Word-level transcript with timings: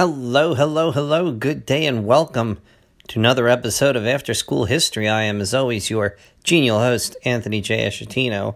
Hello, 0.00 0.54
hello, 0.54 0.92
hello. 0.92 1.32
Good 1.32 1.66
day 1.66 1.84
and 1.84 2.06
welcome 2.06 2.60
to 3.08 3.18
another 3.18 3.48
episode 3.48 3.96
of 3.96 4.06
After 4.06 4.32
School 4.32 4.66
History. 4.66 5.08
I 5.08 5.22
am, 5.22 5.40
as 5.40 5.52
always, 5.52 5.90
your 5.90 6.16
genial 6.44 6.78
host, 6.78 7.16
Anthony 7.24 7.60
J. 7.60 7.84
Ashatino. 7.84 8.54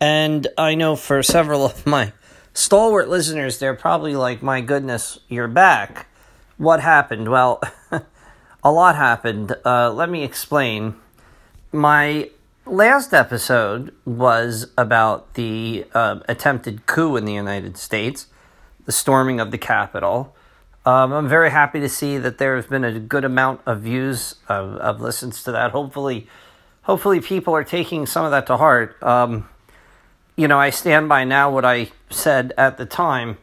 And 0.00 0.46
I 0.56 0.74
know 0.74 0.96
for 0.96 1.22
several 1.22 1.66
of 1.66 1.84
my 1.86 2.14
stalwart 2.54 3.10
listeners, 3.10 3.58
they're 3.58 3.74
probably 3.74 4.16
like, 4.16 4.42
my 4.42 4.62
goodness, 4.62 5.18
you're 5.28 5.46
back. 5.46 6.06
What 6.56 6.80
happened? 6.80 7.28
Well, 7.28 7.60
a 8.64 8.72
lot 8.72 8.96
happened. 8.96 9.54
Uh, 9.66 9.92
let 9.92 10.08
me 10.08 10.24
explain. 10.24 10.94
My 11.70 12.30
last 12.64 13.12
episode 13.12 13.94
was 14.06 14.70
about 14.78 15.34
the 15.34 15.84
uh, 15.92 16.20
attempted 16.30 16.86
coup 16.86 17.16
in 17.16 17.26
the 17.26 17.34
United 17.34 17.76
States, 17.76 18.28
the 18.86 18.92
storming 18.92 19.38
of 19.38 19.50
the 19.50 19.58
Capitol. 19.58 20.34
Um, 20.88 21.12
I'm 21.12 21.28
very 21.28 21.50
happy 21.50 21.80
to 21.80 21.88
see 21.90 22.16
that 22.16 22.38
there 22.38 22.56
has 22.56 22.64
been 22.64 22.82
a 22.82 22.98
good 22.98 23.22
amount 23.22 23.60
of 23.66 23.82
views 23.82 24.36
of, 24.48 24.74
of 24.76 25.02
listens 25.02 25.42
to 25.42 25.52
that. 25.52 25.72
Hopefully, 25.72 26.26
hopefully 26.80 27.20
people 27.20 27.54
are 27.54 27.62
taking 27.62 28.06
some 28.06 28.24
of 28.24 28.30
that 28.30 28.46
to 28.46 28.56
heart. 28.56 28.96
Um, 29.02 29.46
you 30.34 30.48
know, 30.48 30.58
I 30.58 30.70
stand 30.70 31.06
by 31.06 31.24
now 31.24 31.50
what 31.50 31.66
I 31.66 31.90
said 32.08 32.54
at 32.56 32.78
the 32.78 32.86
time. 32.86 33.36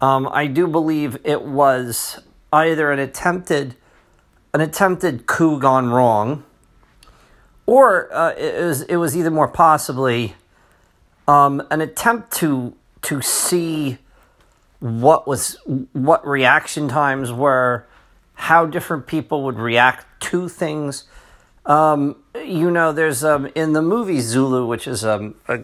Um, 0.00 0.26
I 0.32 0.46
do 0.46 0.66
believe 0.66 1.18
it 1.22 1.42
was 1.42 2.18
either 2.50 2.90
an 2.90 2.98
attempted 2.98 3.76
an 4.54 4.62
attempted 4.62 5.26
coup 5.26 5.60
gone 5.60 5.90
wrong, 5.90 6.44
or 7.66 8.10
uh, 8.10 8.32
it 8.38 8.64
was 8.64 8.80
it 8.80 8.96
was 8.96 9.14
either 9.14 9.30
more 9.30 9.48
possibly 9.48 10.34
um, 11.28 11.62
an 11.70 11.82
attempt 11.82 12.32
to 12.38 12.74
to 13.02 13.20
see 13.20 13.98
what 14.80 15.26
was 15.26 15.56
what 15.92 16.26
reaction 16.26 16.88
times 16.88 17.32
were, 17.32 17.86
how 18.34 18.66
different 18.66 19.06
people 19.06 19.42
would 19.44 19.58
react 19.58 20.06
to 20.20 20.48
things. 20.48 21.04
Um, 21.64 22.16
you 22.34 22.70
know, 22.70 22.92
there's 22.92 23.24
um, 23.24 23.48
in 23.54 23.72
the 23.72 23.82
movie 23.82 24.20
Zulu, 24.20 24.66
which 24.66 24.86
is 24.86 25.04
um, 25.04 25.34
a 25.48 25.58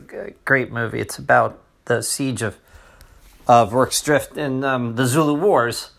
great 0.45 0.73
movie. 0.73 1.01
It's 1.01 1.19
about 1.19 1.59
the 1.85 2.03
siege 2.03 2.43
of 2.43 2.59
of 3.47 3.73
Rorke's 3.73 4.01
Drift 4.01 4.37
in 4.37 4.65
um, 4.65 4.97
the 4.97 5.07
Zulu 5.07 5.35
Wars, 5.35 5.91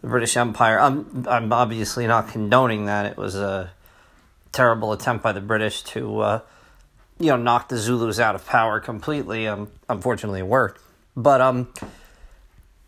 the 0.00 0.08
British 0.08 0.36
Empire. 0.36 0.80
I'm 0.80 1.26
I'm 1.28 1.52
obviously 1.52 2.06
not 2.06 2.28
condoning 2.28 2.86
that. 2.86 3.06
It 3.06 3.16
was 3.16 3.34
a 3.34 3.72
terrible 4.52 4.92
attempt 4.92 5.22
by 5.22 5.32
the 5.32 5.40
British 5.40 5.82
to 5.82 6.20
uh, 6.20 6.40
you 7.18 7.26
know 7.26 7.36
knock 7.36 7.68
the 7.68 7.76
Zulus 7.76 8.18
out 8.18 8.34
of 8.34 8.46
power 8.46 8.80
completely. 8.80 9.46
Um, 9.48 9.70
unfortunately, 9.88 10.40
it 10.40 10.46
worked, 10.46 10.80
but 11.16 11.40
um 11.40 11.68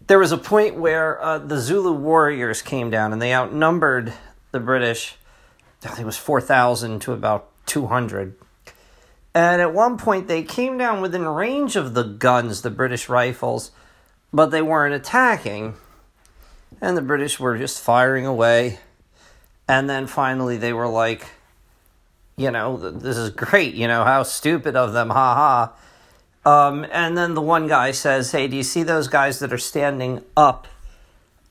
there 0.06 0.18
was 0.18 0.32
a 0.32 0.38
point 0.38 0.76
where 0.76 1.20
uh, 1.22 1.38
the 1.38 1.58
Zulu 1.58 1.92
warriors 1.92 2.62
came 2.62 2.90
down 2.90 3.12
and 3.12 3.20
they 3.20 3.34
outnumbered 3.34 4.12
the 4.50 4.60
British. 4.60 5.16
I 5.84 5.88
think 5.88 6.00
it 6.00 6.06
was 6.06 6.16
4,000 6.16 7.00
to 7.02 7.12
about 7.12 7.48
200. 7.66 8.34
And 9.34 9.62
at 9.62 9.72
one 9.72 9.96
point, 9.96 10.28
they 10.28 10.42
came 10.42 10.76
down 10.76 11.00
within 11.00 11.24
range 11.24 11.76
of 11.76 11.94
the 11.94 12.02
guns, 12.02 12.62
the 12.62 12.70
British 12.70 13.08
rifles, 13.08 13.70
but 14.32 14.46
they 14.46 14.62
weren't 14.62 14.94
attacking. 14.94 15.74
And 16.80 16.96
the 16.96 17.02
British 17.02 17.40
were 17.40 17.56
just 17.56 17.80
firing 17.80 18.26
away. 18.26 18.78
And 19.68 19.88
then 19.88 20.06
finally, 20.06 20.58
they 20.58 20.72
were 20.72 20.88
like, 20.88 21.26
you 22.36 22.50
know, 22.50 22.76
this 22.76 23.16
is 23.16 23.30
great, 23.30 23.74
you 23.74 23.88
know, 23.88 24.04
how 24.04 24.22
stupid 24.22 24.76
of 24.76 24.92
them, 24.92 25.10
ha 25.10 25.34
ha. 25.34 25.72
Um, 26.44 26.84
and 26.90 27.16
then 27.16 27.34
the 27.34 27.40
one 27.40 27.68
guy 27.68 27.92
says, 27.92 28.32
"Hey, 28.32 28.48
do 28.48 28.56
you 28.56 28.62
see 28.62 28.82
those 28.82 29.08
guys 29.08 29.38
that 29.38 29.52
are 29.52 29.58
standing 29.58 30.22
up 30.36 30.66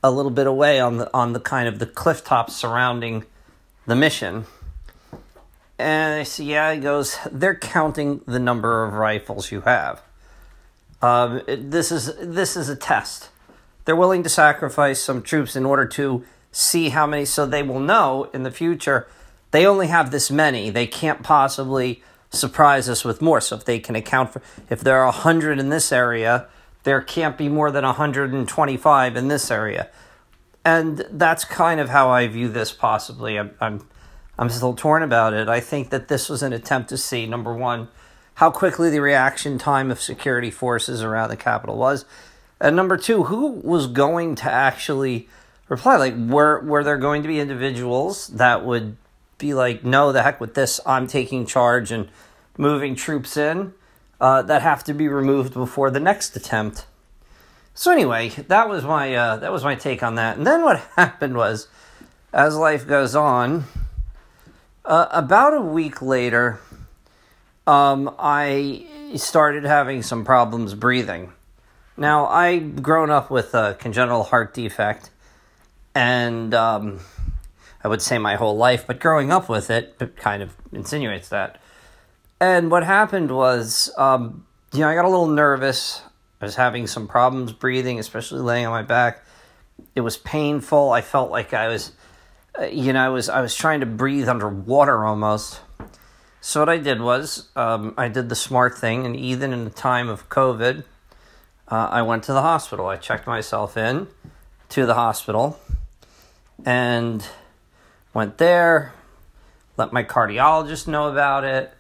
a 0.04 0.12
little 0.12 0.32
bit 0.32 0.48
away 0.48 0.80
on 0.80 0.98
the 0.98 1.10
on 1.14 1.34
the 1.34 1.40
kind 1.40 1.68
of 1.68 1.80
the 1.80 1.86
cliff 1.86 2.24
top 2.24 2.50
surrounding 2.50 3.24
the 3.86 3.96
mission?" 3.96 4.46
And 5.80 6.20
I 6.20 6.24
see, 6.24 6.46
"Yeah." 6.52 6.74
He 6.74 6.82
goes, 6.82 7.18
"They're 7.32 7.56
counting 7.56 8.22
the 8.26 8.40
number 8.40 8.84
of 8.84 8.94
rifles 8.94 9.52
you 9.52 9.62
have. 9.62 10.02
Um, 11.02 11.42
this 11.48 11.92
is 11.92 12.14
this 12.20 12.58
is 12.58 12.68
a 12.68 12.76
test. 12.76 13.30
They're 13.86 13.96
willing 13.96 14.24
to 14.24 14.30
sacrifice 14.30 15.02
some 15.02 15.22
troops 15.22 15.56
in 15.56 15.66
order 15.66 15.86
to 15.86 16.24
see 16.52 16.90
how 16.90 17.08
many, 17.08 17.24
so 17.24 17.46
they 17.46 17.64
will 17.64 17.80
know 17.80 18.30
in 18.34 18.44
the 18.44 18.52
future 18.52 19.08
they 19.52 19.66
only 19.66 19.88
have 19.88 20.12
this 20.12 20.30
many. 20.30 20.70
They 20.70 20.86
can't 20.86 21.24
possibly." 21.24 22.04
Surprise 22.32 22.90
us 22.90 23.04
with 23.04 23.22
more. 23.22 23.42
So 23.42 23.56
if 23.56 23.66
they 23.66 23.80
can 23.80 23.96
account 23.96 24.34
for, 24.34 24.42
if 24.70 24.82
there 24.82 25.00
are 25.00 25.06
100 25.06 25.60
in 25.60 25.70
this 25.70 25.92
area, 25.92 26.48
there 26.84 27.02
can't 27.02 27.38
be 27.38 27.50
more 27.50 27.72
than 27.72 27.84
125 27.84 29.16
in 29.16 29.28
this 29.28 29.52
area. 29.52 29.90
And 30.64 31.06
that's 31.12 31.44
kind 31.44 31.80
of 31.80 31.90
how 31.90 32.10
I 32.10 32.28
view 32.28 32.48
this 32.48 32.72
possibly. 32.72 33.38
I'm, 33.38 33.52
I'm, 33.60 33.88
I'm 34.38 34.50
still 34.50 34.74
torn 34.74 35.04
about 35.04 35.34
it. 35.34 35.48
I 35.48 35.60
think 35.60 35.90
that 35.90 36.08
this 36.08 36.30
was 36.30 36.44
an 36.44 36.54
attempt 36.54 36.90
to 36.90 36.98
see, 36.98 37.26
number 37.26 37.54
one, 37.54 37.90
how 38.36 38.50
quickly 38.50 38.90
the 38.90 39.02
reaction 39.02 39.58
time 39.58 39.92
of 39.92 40.02
security 40.02 40.52
forces 40.52 41.04
around 41.04 41.30
the 41.30 41.38
capital 41.38 41.78
was. 41.78 42.06
And 42.60 42.76
number 42.76 42.96
two, 42.96 43.24
who 43.24 43.48
was 43.48 43.88
going 43.88 44.36
to 44.36 44.52
actually 44.52 45.28
reply? 45.68 45.98
Like, 45.98 46.16
were, 46.16 46.62
were 46.62 46.84
there 46.84 46.98
going 46.98 47.24
to 47.24 47.28
be 47.28 47.40
individuals 47.40 48.28
that 48.28 48.64
would 48.64 48.98
be 49.42 49.54
like, 49.54 49.84
no, 49.84 50.12
the 50.12 50.24
heck 50.24 50.40
with 50.40 50.54
this. 50.54 50.80
I'm 50.86 51.08
taking 51.08 51.46
charge 51.46 51.92
and 51.92 52.08
moving 52.58 52.96
troops 52.96 53.36
in 53.36 53.74
uh, 54.22 54.44
that 54.44 54.62
have 54.62 54.84
to 54.86 54.94
be 54.94 55.08
removed 55.08 55.54
before 55.54 55.90
the 55.90 56.00
next 56.00 56.36
attempt. 56.36 56.86
So 57.74 57.92
anyway, 57.92 58.30
that 58.30 58.70
was 58.70 58.84
my 58.84 59.14
uh, 59.16 59.38
that 59.38 59.52
was 59.52 59.64
my 59.64 59.76
take 59.76 60.04
on 60.04 60.16
that. 60.16 60.38
And 60.38 60.46
then 60.46 60.62
what 60.62 60.80
happened 60.96 61.36
was, 61.36 61.68
as 62.32 62.56
life 62.56 62.88
goes 62.88 63.16
on, 63.16 63.66
uh, 64.86 65.08
about 65.10 65.54
a 65.54 65.62
week 65.62 66.02
later, 66.02 66.60
um, 67.66 68.14
I 68.20 68.86
started 69.16 69.64
having 69.64 70.04
some 70.04 70.24
problems 70.24 70.74
breathing. 70.76 71.34
Now 71.98 72.28
I'd 72.28 72.84
grown 72.84 73.10
up 73.10 73.32
with 73.32 73.54
a 73.56 73.76
congenital 73.80 74.24
heart 74.24 74.54
defect, 74.54 75.10
and 75.96 76.54
um, 76.54 77.00
I 77.84 77.88
would 77.88 78.02
say 78.02 78.18
my 78.18 78.36
whole 78.36 78.56
life, 78.56 78.86
but 78.86 79.00
growing 79.00 79.32
up 79.32 79.50
with 79.50 79.70
it, 79.70 79.96
it 80.00 80.16
kind 80.16 80.44
of 80.44 80.56
insinuates 80.72 81.30
that. 81.30 81.60
And 82.40 82.72
what 82.72 82.84
happened 82.84 83.32
was, 83.32 83.92
um, 83.98 84.46
you 84.74 84.80
know, 84.80 84.90
I 84.90 84.96
got 84.96 85.06
a 85.06 85.10
little 85.10 85.28
nervous. 85.28 86.02
I 86.42 86.46
was 86.46 86.56
having 86.56 86.88
some 86.88 87.08
problems 87.08 87.54
breathing, 87.54 88.00
especially 88.00 88.42
laying 88.42 88.66
on 88.66 88.72
my 88.72 88.82
back. 88.82 89.24
It 89.96 90.02
was 90.02 90.18
painful. 90.18 90.92
I 90.92 91.02
felt 91.02 91.30
like 91.30 91.54
I 91.54 91.68
was, 91.68 91.92
uh, 92.60 92.66
you 92.66 92.94
know, 92.94 93.06
I 93.06 93.10
was 93.10 93.30
I 93.30 93.42
was 93.42 93.56
trying 93.56 93.80
to 93.82 93.86
breathe 93.86 94.28
underwater 94.28 95.06
almost. 95.06 95.60
So 96.40 96.62
what 96.62 96.70
I 96.70 96.78
did 96.78 97.02
was, 97.02 97.50
um, 97.56 97.94
I 97.98 98.08
did 98.08 98.30
the 98.30 98.36
smart 98.36 98.76
thing, 98.76 99.06
and 99.06 99.16
even 99.16 99.54
in 99.54 99.64
the 99.64 99.70
time 99.70 100.10
of 100.10 100.28
COVID, 100.30 100.84
uh, 101.68 101.88
I 101.92 102.02
went 102.02 102.24
to 102.24 102.34
the 102.34 102.42
hospital. 102.42 102.88
I 102.88 102.98
checked 102.98 103.28
myself 103.28 103.78
in 103.78 104.08
to 104.70 104.88
the 104.88 104.96
hospital, 104.96 105.60
and 106.66 107.24
Went 108.14 108.38
there, 108.38 108.94
let 109.78 109.94
my 109.94 110.04
cardiologist 110.04 110.88
know 110.88 111.10
about 111.10 111.44
it, 111.44 111.74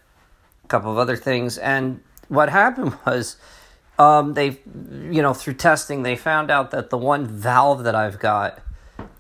a 0.63 0.67
couple 0.67 0.91
of 0.91 0.97
other 0.97 1.15
things. 1.17 1.57
And 1.57 2.01
what 2.27 2.49
happened 2.49 2.97
was, 3.05 3.37
um, 3.99 4.33
they, 4.33 4.59
you 4.65 5.21
know, 5.21 5.33
through 5.33 5.55
testing, 5.55 6.03
they 6.03 6.15
found 6.15 6.49
out 6.49 6.71
that 6.71 6.89
the 6.89 6.97
one 6.97 7.27
valve 7.27 7.83
that 7.83 7.95
I've 7.95 8.19
got 8.19 8.59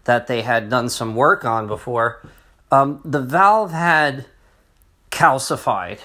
that 0.05 0.27
they 0.27 0.41
had 0.41 0.69
done 0.69 0.89
some 0.89 1.15
work 1.15 1.45
on 1.45 1.67
before, 1.67 2.25
um, 2.71 3.01
the 3.05 3.21
valve 3.21 3.71
had 3.71 4.25
calcified. 5.11 5.99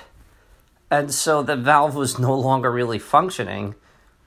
And 0.91 1.13
so 1.13 1.43
the 1.43 1.57
valve 1.57 1.95
was 1.95 2.19
no 2.19 2.35
longer 2.35 2.71
really 2.71 2.99
functioning. 2.99 3.75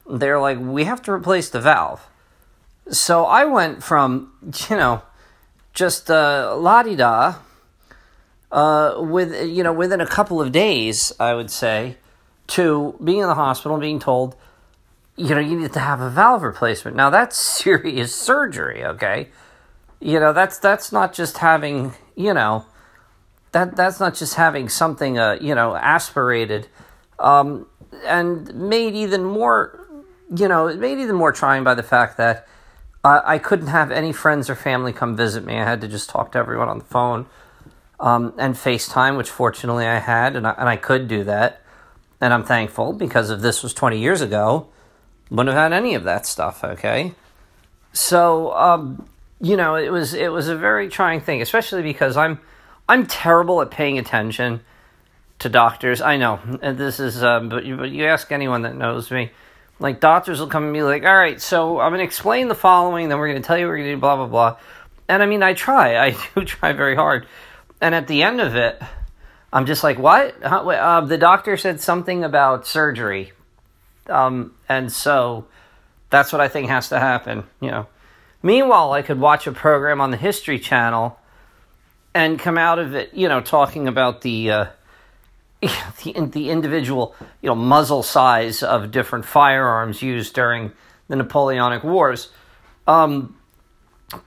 They're 0.10 0.40
like, 0.40 0.58
we 0.60 0.86
have 0.86 1.02
to 1.04 1.12
replace 1.12 1.50
the 1.50 1.62
valve. 1.62 2.08
So 2.90 3.26
I 3.26 3.46
went 3.46 3.84
from, 3.84 4.34
you 4.70 4.78
know, 4.78 5.04
just 5.74 6.10
uh, 6.10 6.56
la 6.58 6.84
di 6.84 6.96
da. 6.96 7.36
Uh, 8.52 8.96
with 8.98 9.48
you 9.48 9.62
know, 9.64 9.72
within 9.72 10.02
a 10.02 10.08
couple 10.08 10.42
of 10.42 10.52
days, 10.52 11.14
I 11.20 11.36
would 11.36 11.52
say, 11.52 11.98
to 12.48 12.96
being 13.04 13.20
in 13.20 13.28
the 13.28 13.36
hospital 13.36 13.76
and 13.76 13.82
being 13.82 14.00
told, 14.00 14.36
you 15.16 15.36
know, 15.36 15.40
you 15.40 15.60
need 15.60 15.74
to 15.74 15.80
have 15.80 16.02
a 16.02 16.10
valve 16.10 16.42
replacement. 16.42 16.98
Now 16.98 17.10
that's 17.10 17.38
serious 17.64 18.14
surgery, 18.16 18.84
okay? 18.84 19.30
You 20.00 20.20
know, 20.20 20.34
that's 20.34 20.58
that's 20.58 20.92
not 20.92 21.14
just 21.14 21.38
having, 21.38 21.94
you 22.16 22.34
know, 22.34 22.66
that 23.52 23.76
that's 23.76 24.00
not 24.00 24.16
just 24.16 24.36
having 24.36 24.70
something, 24.70 25.20
uh, 25.20 25.38
you 25.40 25.54
know, 25.54 25.76
aspirated, 25.76 26.68
um, 27.20 27.68
and 28.06 28.54
made 28.56 28.96
even 28.96 29.24
more, 29.24 29.88
you 30.36 30.48
know, 30.48 30.74
made 30.76 31.00
even 31.00 31.16
more 31.16 31.32
trying 31.32 31.64
by 31.64 31.76
the 31.76 31.84
fact 31.84 32.18
that 32.18 32.48
uh, 33.04 33.22
I 33.24 33.38
couldn't 33.38 33.68
have 33.68 33.92
any 33.92 34.12
friends 34.12 34.50
or 34.50 34.56
family 34.56 34.94
come 34.94 35.16
visit 35.16 35.46
me. 35.46 35.58
I 35.58 35.64
had 35.64 35.82
to 35.82 35.88
just 35.88 36.10
talk 36.10 36.32
to 36.34 36.40
everyone 36.40 36.70
on 36.70 36.80
the 36.80 36.86
phone 36.86 37.26
um, 38.00 38.34
and 38.38 38.56
FaceTime, 38.56 39.18
which 39.18 39.30
fortunately 39.30 39.86
I 39.86 40.00
had, 40.00 40.36
and 40.36 40.48
I, 40.48 40.52
and 40.58 40.70
I 40.70 40.76
could 40.76 41.08
do 41.08 41.24
that. 41.26 41.62
And 42.22 42.34
I'm 42.34 42.44
thankful 42.44 42.94
because 42.94 43.30
if 43.30 43.40
this 43.40 43.64
was 43.64 43.74
20 43.74 44.00
years 44.00 44.22
ago, 44.22 44.68
wouldn't 45.30 45.56
have 45.56 45.72
had 45.72 45.74
any 45.74 45.96
of 45.96 46.04
that 46.04 46.26
stuff, 46.26 46.64
okay? 46.64 47.14
so 47.94 48.54
um, 48.54 49.08
you 49.42 49.58
know, 49.58 49.76
it 49.76 49.92
was 49.92 50.14
it 50.14 50.32
was 50.32 50.48
a 50.48 50.56
very 50.56 50.90
trying 50.90 51.22
thing, 51.22 51.42
especially 51.42 51.82
because 51.82 52.18
I'm 52.18 52.40
I'm 52.88 53.06
terrible 53.06 53.62
at 53.62 53.72
paying 53.72 53.98
attention 53.98 54.62
to 55.40 55.50
doctors. 55.50 56.02
I 56.02 56.18
know, 56.18 56.40
this 56.62 57.00
is, 57.00 57.24
um, 57.24 57.50
but 57.50 57.66
you, 57.66 57.78
but 57.78 57.92
you 57.92 58.06
ask 58.06 58.32
anyone 58.32 58.64
that 58.64 58.76
knows 58.76 59.10
me, 59.10 59.32
like 59.80 60.00
doctors 60.00 60.40
will 60.40 60.48
come 60.48 60.66
and 60.66 60.74
be 60.74 60.84
like, 60.84 61.04
"All 61.04 61.16
right, 61.16 61.40
so 61.42 61.80
I'm 61.80 61.92
going 61.92 62.00
to 62.00 62.06
explain 62.06 62.48
the 62.48 62.56
following, 62.56 63.10
then 63.10 63.18
we're 63.18 63.30
going 63.30 63.42
to 63.42 63.48
tell 63.48 63.58
you 63.58 63.68
we're 63.68 63.78
going 63.78 63.90
to 63.90 63.96
do 63.96 64.00
blah 64.00 64.16
blah 64.16 64.28
blah," 64.28 64.58
and 65.08 65.24
I 65.24 65.26
mean, 65.26 65.42
I 65.42 65.54
try, 65.54 65.98
I 66.08 66.18
do 66.36 66.44
try 66.46 66.74
very 66.74 66.96
hard, 66.96 67.26
and 67.82 67.96
at 67.96 68.08
the 68.08 68.24
end 68.24 68.42
of 68.42 68.56
it, 68.56 68.82
I'm 69.52 69.66
just 69.66 69.84
like, 69.84 69.98
"What?" 69.98 70.42
Uh, 70.44 71.02
the 71.02 71.18
doctor 71.18 71.58
said 71.58 71.82
something 71.82 72.24
about 72.24 72.68
surgery, 72.68 73.32
um, 74.08 74.54
and 74.68 74.92
so 74.92 75.46
that's 76.10 76.32
what 76.32 76.42
I 76.42 76.48
think 76.48 76.70
has 76.70 76.90
to 76.90 77.00
happen, 77.00 77.44
you 77.62 77.72
know. 77.72 77.88
Meanwhile, 78.42 78.94
I 78.94 79.02
could 79.02 79.20
watch 79.20 79.48
a 79.48 79.52
program 79.52 80.00
on 80.00 80.12
the 80.12 80.18
History 80.18 80.60
Channel 80.60 81.20
and 82.14 82.40
come 82.40 82.58
out 82.58 82.80
of 82.80 82.96
it, 82.96 83.14
you 83.14 83.28
know, 83.28 83.42
talking 83.42 83.88
about 83.88 84.22
the 84.22 84.52
uh, 84.52 84.66
the, 85.62 86.30
the 86.32 86.50
individual, 86.50 87.16
you 87.42 87.48
know, 87.48 87.56
muzzle 87.56 88.04
size 88.04 88.64
of 88.64 88.92
different 88.92 89.26
firearms 89.26 90.02
used 90.02 90.34
during 90.34 90.72
the 91.08 91.16
Napoleonic 91.16 91.84
Wars. 91.84 92.30
Um, 92.88 93.38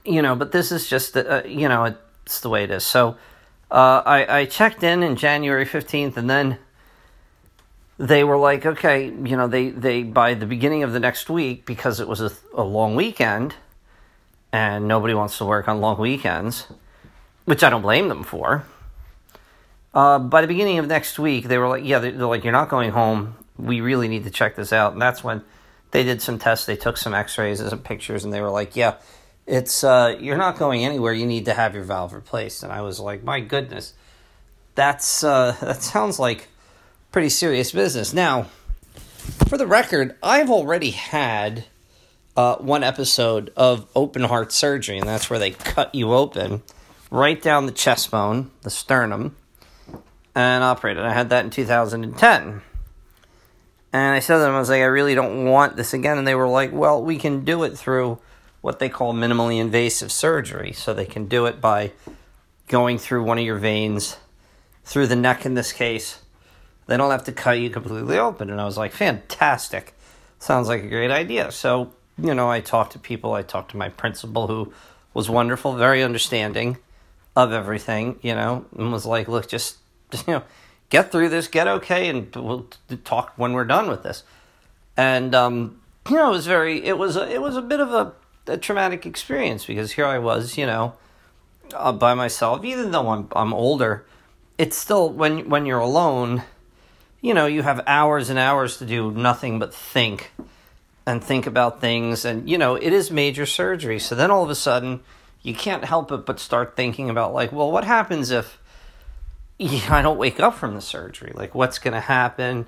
you 0.05 0.21
know, 0.21 0.35
but 0.35 0.51
this 0.51 0.71
is 0.71 0.87
just, 0.87 1.17
uh, 1.17 1.41
you 1.45 1.67
know, 1.67 1.95
it's 2.25 2.39
the 2.39 2.49
way 2.49 2.63
it 2.63 2.71
is. 2.71 2.83
So 2.83 3.17
uh, 3.71 4.03
I, 4.05 4.39
I 4.39 4.45
checked 4.45 4.83
in 4.83 5.01
in 5.03 5.15
January 5.15 5.65
15th, 5.65 6.17
and 6.17 6.29
then 6.29 6.59
they 7.97 8.23
were 8.23 8.37
like, 8.37 8.65
okay, 8.65 9.05
you 9.05 9.35
know, 9.35 9.47
they, 9.47 9.69
they 9.69 10.03
by 10.03 10.35
the 10.35 10.45
beginning 10.45 10.83
of 10.83 10.93
the 10.93 10.99
next 10.99 11.29
week, 11.29 11.65
because 11.65 11.99
it 11.99 12.07
was 12.07 12.21
a, 12.21 12.31
a 12.53 12.63
long 12.63 12.95
weekend, 12.95 13.55
and 14.51 14.87
nobody 14.87 15.13
wants 15.13 15.37
to 15.39 15.45
work 15.45 15.67
on 15.67 15.81
long 15.81 15.97
weekends, 15.97 16.67
which 17.45 17.63
I 17.63 17.69
don't 17.69 17.81
blame 17.81 18.07
them 18.07 18.23
for 18.23 18.65
uh, 19.93 20.19
by 20.19 20.41
the 20.41 20.47
beginning 20.47 20.79
of 20.79 20.87
next 20.87 21.19
week, 21.19 21.45
they 21.45 21.57
were 21.57 21.67
like, 21.67 21.83
"Yeah, 21.85 21.99
they're, 21.99 22.11
like, 22.11 22.43
you're 22.43 22.53
not 22.53 22.69
going 22.69 22.91
home. 22.91 23.35
We 23.57 23.81
really 23.81 24.07
need 24.07 24.23
to 24.23 24.31
check 24.31 24.55
this 24.55 24.73
out." 24.73 24.93
And 24.93 25.01
that's 25.01 25.23
when 25.23 25.43
they 25.91 26.03
did 26.03 26.21
some 26.21 26.39
tests. 26.39 26.65
They 26.65 26.75
took 26.75 26.97
some 26.97 27.13
X-rays 27.13 27.59
and 27.59 27.69
some 27.69 27.79
pictures, 27.79 28.23
and 28.23 28.33
they 28.33 28.41
were 28.41 28.49
like, 28.49 28.75
"Yeah, 28.75 28.95
it's 29.45 29.83
uh, 29.83 30.17
you're 30.19 30.37
not 30.37 30.57
going 30.57 30.83
anywhere. 30.83 31.13
You 31.13 31.27
need 31.27 31.45
to 31.45 31.53
have 31.53 31.75
your 31.75 31.83
valve 31.83 32.13
replaced." 32.13 32.63
And 32.63 32.71
I 32.71 32.81
was 32.81 32.99
like, 32.99 33.23
"My 33.23 33.39
goodness, 33.39 33.93
that's 34.73 35.23
uh, 35.23 35.55
that 35.61 35.83
sounds 35.83 36.17
like 36.17 36.47
pretty 37.11 37.29
serious 37.29 37.71
business." 37.71 38.13
Now, 38.13 38.47
for 39.47 39.59
the 39.59 39.67
record, 39.67 40.15
I've 40.23 40.49
already 40.49 40.89
had 40.89 41.65
uh, 42.35 42.55
one 42.55 42.83
episode 42.83 43.53
of 43.55 43.85
open 43.95 44.23
heart 44.23 44.51
surgery, 44.51 44.97
and 44.97 45.07
that's 45.07 45.29
where 45.29 45.37
they 45.37 45.51
cut 45.51 45.93
you 45.93 46.13
open 46.13 46.63
right 47.11 47.39
down 47.39 47.67
the 47.67 47.71
chest 47.71 48.09
bone, 48.09 48.49
the 48.63 48.71
sternum 48.71 49.35
and 50.35 50.63
operated. 50.63 51.03
I 51.03 51.13
had 51.13 51.29
that 51.29 51.45
in 51.45 51.51
2010. 51.51 52.61
And 53.93 54.15
I 54.15 54.19
said 54.19 54.35
to 54.35 54.39
them, 54.39 54.55
I 54.55 54.59
was 54.59 54.69
like, 54.69 54.81
I 54.81 54.85
really 54.85 55.13
don't 55.13 55.45
want 55.45 55.75
this 55.75 55.93
again. 55.93 56.17
And 56.17 56.27
they 56.27 56.33
were 56.33 56.47
like, 56.47 56.71
well, 56.71 57.03
we 57.03 57.17
can 57.17 57.45
do 57.45 57.63
it 57.63 57.77
through 57.77 58.17
what 58.61 58.79
they 58.79 58.89
call 58.89 59.13
minimally 59.13 59.59
invasive 59.59 60.11
surgery. 60.11 60.71
So 60.71 60.93
they 60.93 61.05
can 61.05 61.27
do 61.27 61.45
it 61.45 61.61
by 61.61 61.91
going 62.67 62.97
through 62.97 63.23
one 63.23 63.37
of 63.37 63.45
your 63.45 63.57
veins, 63.57 64.17
through 64.83 65.07
the 65.07 65.15
neck 65.15 65.45
in 65.45 65.53
this 65.53 65.71
case. 65.71 66.19
They 66.87 66.97
don't 66.97 67.11
have 67.11 67.25
to 67.25 67.31
cut 67.31 67.59
you 67.59 67.69
completely 67.69 68.17
open. 68.17 68.49
And 68.49 68.59
I 68.59 68.65
was 68.65 68.77
like, 68.77 68.93
fantastic. 68.93 69.93
Sounds 70.39 70.67
like 70.67 70.83
a 70.83 70.89
great 70.89 71.11
idea. 71.11 71.51
So, 71.51 71.93
you 72.17 72.33
know, 72.33 72.49
I 72.49 72.61
talked 72.61 72.93
to 72.93 72.99
people. 72.99 73.33
I 73.33 73.43
talked 73.43 73.71
to 73.71 73.77
my 73.77 73.89
principal, 73.89 74.47
who 74.47 74.73
was 75.13 75.29
wonderful, 75.29 75.75
very 75.75 76.01
understanding 76.01 76.77
of 77.35 77.51
everything, 77.51 78.19
you 78.21 78.33
know, 78.33 78.65
and 78.75 78.91
was 78.91 79.05
like, 79.05 79.27
look, 79.27 79.47
just 79.47 79.77
you 80.27 80.33
know, 80.33 80.43
get 80.89 81.11
through 81.11 81.29
this, 81.29 81.47
get 81.47 81.67
okay, 81.67 82.07
and 82.07 82.33
we'll 82.35 82.67
talk 83.03 83.33
when 83.35 83.53
we're 83.53 83.65
done 83.65 83.89
with 83.89 84.03
this. 84.03 84.23
And 84.95 85.33
um, 85.33 85.81
you 86.09 86.15
know, 86.15 86.29
it 86.29 86.31
was 86.31 86.47
very, 86.47 86.83
it 86.83 86.97
was 86.97 87.15
a, 87.15 87.29
it 87.29 87.41
was 87.41 87.55
a 87.55 87.61
bit 87.61 87.79
of 87.79 87.91
a, 87.93 88.13
a 88.51 88.57
traumatic 88.57 89.05
experience 89.05 89.65
because 89.65 89.93
here 89.93 90.05
I 90.05 90.19
was, 90.19 90.57
you 90.57 90.65
know, 90.65 90.93
uh, 91.73 91.91
by 91.91 92.13
myself. 92.13 92.63
Even 92.63 92.91
though 92.91 93.09
I'm 93.09 93.27
I'm 93.35 93.53
older, 93.53 94.05
it's 94.57 94.77
still 94.77 95.09
when 95.09 95.49
when 95.49 95.65
you're 95.65 95.79
alone, 95.79 96.43
you 97.21 97.33
know, 97.33 97.45
you 97.45 97.63
have 97.63 97.81
hours 97.87 98.29
and 98.29 98.37
hours 98.37 98.77
to 98.77 98.85
do 98.85 99.11
nothing 99.11 99.59
but 99.59 99.73
think 99.73 100.31
and 101.05 101.23
think 101.23 101.47
about 101.47 101.81
things, 101.81 102.25
and 102.25 102.49
you 102.49 102.57
know, 102.57 102.75
it 102.75 102.93
is 102.93 103.11
major 103.11 103.45
surgery. 103.45 103.99
So 103.99 104.15
then 104.15 104.31
all 104.31 104.43
of 104.43 104.49
a 104.49 104.55
sudden, 104.55 105.01
you 105.41 105.53
can't 105.53 105.83
help 105.83 106.11
it 106.11 106.25
but 106.25 106.39
start 106.39 106.75
thinking 106.75 107.09
about 107.09 107.33
like, 107.33 107.51
well, 107.51 107.71
what 107.71 107.83
happens 107.83 108.29
if 108.31 108.59
I 109.89 110.01
don't 110.01 110.17
wake 110.17 110.39
up 110.39 110.55
from 110.55 110.75
the 110.75 110.81
surgery. 110.81 111.31
Like, 111.33 111.55
what's 111.55 111.79
going 111.79 111.93
to 111.93 111.99
happen 111.99 112.65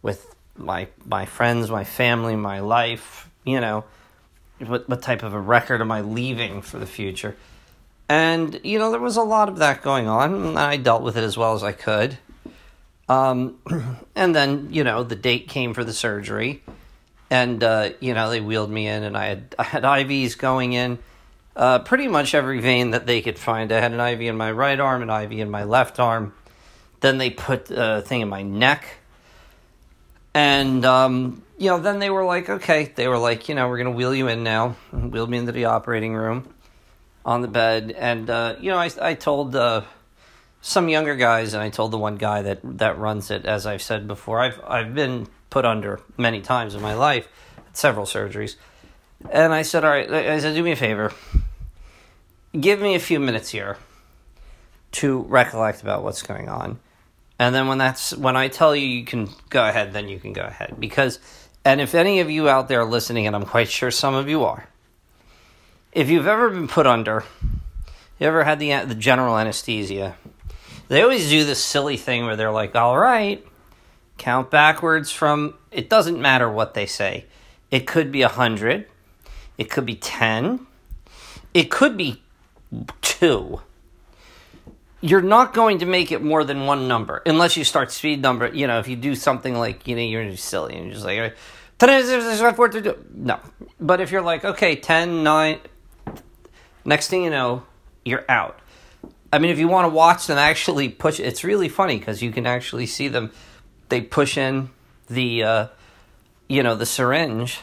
with 0.00 0.34
my 0.56 0.88
my 1.04 1.24
friends, 1.24 1.70
my 1.70 1.84
family, 1.84 2.36
my 2.36 2.60
life? 2.60 3.28
You 3.44 3.60
know, 3.60 3.84
what 4.58 4.88
what 4.88 5.02
type 5.02 5.22
of 5.22 5.34
a 5.34 5.40
record 5.40 5.80
am 5.80 5.90
I 5.90 6.00
leaving 6.00 6.62
for 6.62 6.78
the 6.78 6.86
future? 6.86 7.36
And 8.08 8.60
you 8.62 8.78
know, 8.78 8.90
there 8.90 9.00
was 9.00 9.16
a 9.16 9.22
lot 9.22 9.48
of 9.48 9.58
that 9.58 9.82
going 9.82 10.08
on, 10.08 10.56
I 10.56 10.76
dealt 10.76 11.02
with 11.02 11.16
it 11.16 11.24
as 11.24 11.36
well 11.36 11.54
as 11.54 11.62
I 11.62 11.72
could. 11.72 12.18
Um, 13.08 13.58
and 14.14 14.34
then 14.34 14.68
you 14.72 14.84
know, 14.84 15.02
the 15.02 15.16
date 15.16 15.48
came 15.48 15.74
for 15.74 15.84
the 15.84 15.92
surgery, 15.92 16.62
and 17.30 17.62
uh, 17.62 17.90
you 18.00 18.14
know, 18.14 18.30
they 18.30 18.40
wheeled 18.40 18.70
me 18.70 18.86
in, 18.86 19.02
and 19.02 19.16
I 19.16 19.26
had 19.26 19.54
I 19.58 19.62
had 19.64 19.82
IVs 19.84 20.36
going 20.36 20.72
in 20.72 20.98
uh, 21.54 21.80
pretty 21.80 22.08
much 22.08 22.34
every 22.34 22.60
vein 22.60 22.90
that 22.90 23.06
they 23.06 23.20
could 23.20 23.38
find. 23.38 23.72
I 23.72 23.80
had 23.80 23.92
an 23.92 24.00
IV 24.00 24.22
in 24.22 24.36
my 24.36 24.50
right 24.50 24.78
arm, 24.78 25.02
an 25.02 25.10
IV 25.10 25.32
in 25.32 25.50
my 25.50 25.64
left 25.64 26.00
arm. 26.00 26.32
Then 27.00 27.18
they 27.18 27.30
put 27.30 27.70
a 27.70 28.00
thing 28.02 28.20
in 28.20 28.28
my 28.28 28.42
neck. 28.42 28.86
And, 30.34 30.84
um, 30.84 31.42
you 31.58 31.68
know, 31.68 31.78
then 31.78 31.98
they 31.98 32.10
were 32.10 32.24
like, 32.24 32.48
okay, 32.48 32.92
they 32.94 33.06
were 33.06 33.18
like, 33.18 33.48
you 33.48 33.54
know, 33.54 33.68
we're 33.68 33.76
going 33.76 33.90
to 33.90 33.96
wheel 33.96 34.14
you 34.14 34.28
in 34.28 34.42
now. 34.42 34.76
Wheel 34.92 35.26
me 35.26 35.38
into 35.38 35.52
the 35.52 35.66
operating 35.66 36.14
room 36.14 36.48
on 37.24 37.42
the 37.42 37.48
bed. 37.48 37.94
And, 37.96 38.30
uh, 38.30 38.56
you 38.58 38.70
know, 38.70 38.78
I, 38.78 38.90
I 39.00 39.14
told 39.14 39.54
uh, 39.54 39.82
some 40.62 40.88
younger 40.88 41.16
guys, 41.16 41.52
and 41.52 41.62
I 41.62 41.68
told 41.68 41.90
the 41.90 41.98
one 41.98 42.16
guy 42.16 42.42
that, 42.42 42.60
that 42.78 42.98
runs 42.98 43.30
it, 43.30 43.44
as 43.44 43.66
I've 43.66 43.82
said 43.82 44.08
before, 44.08 44.40
I've, 44.40 44.60
I've 44.66 44.94
been 44.94 45.28
put 45.50 45.66
under 45.66 46.00
many 46.16 46.40
times 46.40 46.74
in 46.74 46.80
my 46.80 46.94
life, 46.94 47.28
several 47.74 48.06
surgeries. 48.06 48.56
And 49.30 49.52
I 49.52 49.62
said, 49.62 49.84
all 49.84 49.90
right, 49.90 50.10
I 50.10 50.38
said, 50.38 50.54
do 50.54 50.62
me 50.62 50.72
a 50.72 50.76
favor 50.76 51.12
give 52.58 52.80
me 52.80 52.94
a 52.94 53.00
few 53.00 53.18
minutes 53.18 53.50
here 53.50 53.78
to 54.92 55.20
recollect 55.20 55.82
about 55.82 56.02
what's 56.02 56.22
going 56.22 56.48
on. 56.48 56.78
And 57.38 57.54
then 57.54 57.66
when 57.66 57.78
that's 57.78 58.14
when 58.16 58.36
I 58.36 58.48
tell 58.48 58.76
you 58.76 58.86
you 58.86 59.04
can 59.04 59.28
go 59.48 59.66
ahead, 59.66 59.92
then 59.92 60.08
you 60.08 60.18
can 60.18 60.32
go 60.32 60.42
ahead. 60.42 60.76
Because 60.78 61.18
and 61.64 61.80
if 61.80 61.94
any 61.94 62.20
of 62.20 62.30
you 62.30 62.48
out 62.48 62.68
there 62.68 62.84
listening, 62.84 63.26
and 63.26 63.34
I'm 63.34 63.44
quite 63.44 63.68
sure 63.68 63.90
some 63.90 64.14
of 64.14 64.28
you 64.28 64.44
are, 64.44 64.68
if 65.92 66.10
you've 66.10 66.26
ever 66.26 66.50
been 66.50 66.68
put 66.68 66.86
under, 66.86 67.24
you 68.18 68.26
ever 68.26 68.44
had 68.44 68.58
the 68.58 68.84
the 68.84 68.94
general 68.94 69.38
anesthesia, 69.38 70.16
they 70.88 71.02
always 71.02 71.28
do 71.28 71.44
this 71.44 71.62
silly 71.62 71.96
thing 71.96 72.24
where 72.24 72.36
they're 72.36 72.52
like, 72.52 72.76
"All 72.76 72.98
right, 72.98 73.44
count 74.18 74.50
backwards 74.50 75.10
from." 75.10 75.54
It 75.70 75.88
doesn't 75.88 76.20
matter 76.20 76.50
what 76.50 76.74
they 76.74 76.86
say. 76.86 77.26
It 77.70 77.86
could 77.86 78.12
be 78.12 78.22
a 78.22 78.28
hundred, 78.28 78.86
it 79.56 79.70
could 79.70 79.86
be 79.86 79.96
ten, 79.96 80.66
it 81.54 81.70
could 81.70 81.96
be 81.96 82.21
two, 83.00 83.60
you're 85.00 85.22
not 85.22 85.52
going 85.52 85.78
to 85.78 85.86
make 85.86 86.12
it 86.12 86.22
more 86.22 86.44
than 86.44 86.66
one 86.66 86.88
number 86.88 87.22
unless 87.26 87.56
you 87.56 87.64
start 87.64 87.90
speed 87.90 88.22
number. 88.22 88.48
You 88.48 88.66
know, 88.66 88.78
if 88.78 88.88
you 88.88 88.96
do 88.96 89.14
something 89.14 89.54
like 89.54 89.86
you 89.86 89.96
know 89.96 90.02
you're 90.02 90.36
silly 90.36 90.76
and 90.76 90.86
you're 90.86 90.94
just 90.94 91.04
like 91.04 91.16
no. 93.14 93.40
But 93.80 94.00
if 94.00 94.10
you're 94.12 94.22
like 94.22 94.44
okay, 94.44 94.76
10, 94.76 95.22
9, 95.22 95.58
next 96.84 97.08
thing 97.08 97.24
you 97.24 97.30
know, 97.30 97.64
you're 98.04 98.24
out. 98.28 98.60
I 99.32 99.38
mean, 99.38 99.50
if 99.50 99.58
you 99.58 99.66
want 99.66 99.86
to 99.86 99.88
watch 99.88 100.26
them 100.26 100.38
actually 100.38 100.90
push, 100.90 101.18
it's 101.18 101.42
really 101.42 101.68
funny 101.68 101.98
because 101.98 102.22
you 102.22 102.30
can 102.30 102.46
actually 102.46 102.86
see 102.86 103.08
them. 103.08 103.32
They 103.88 104.02
push 104.02 104.36
in 104.36 104.70
the, 105.08 105.42
uh, 105.42 105.66
you 106.48 106.62
know, 106.62 106.74
the 106.74 106.86
syringe 106.86 107.60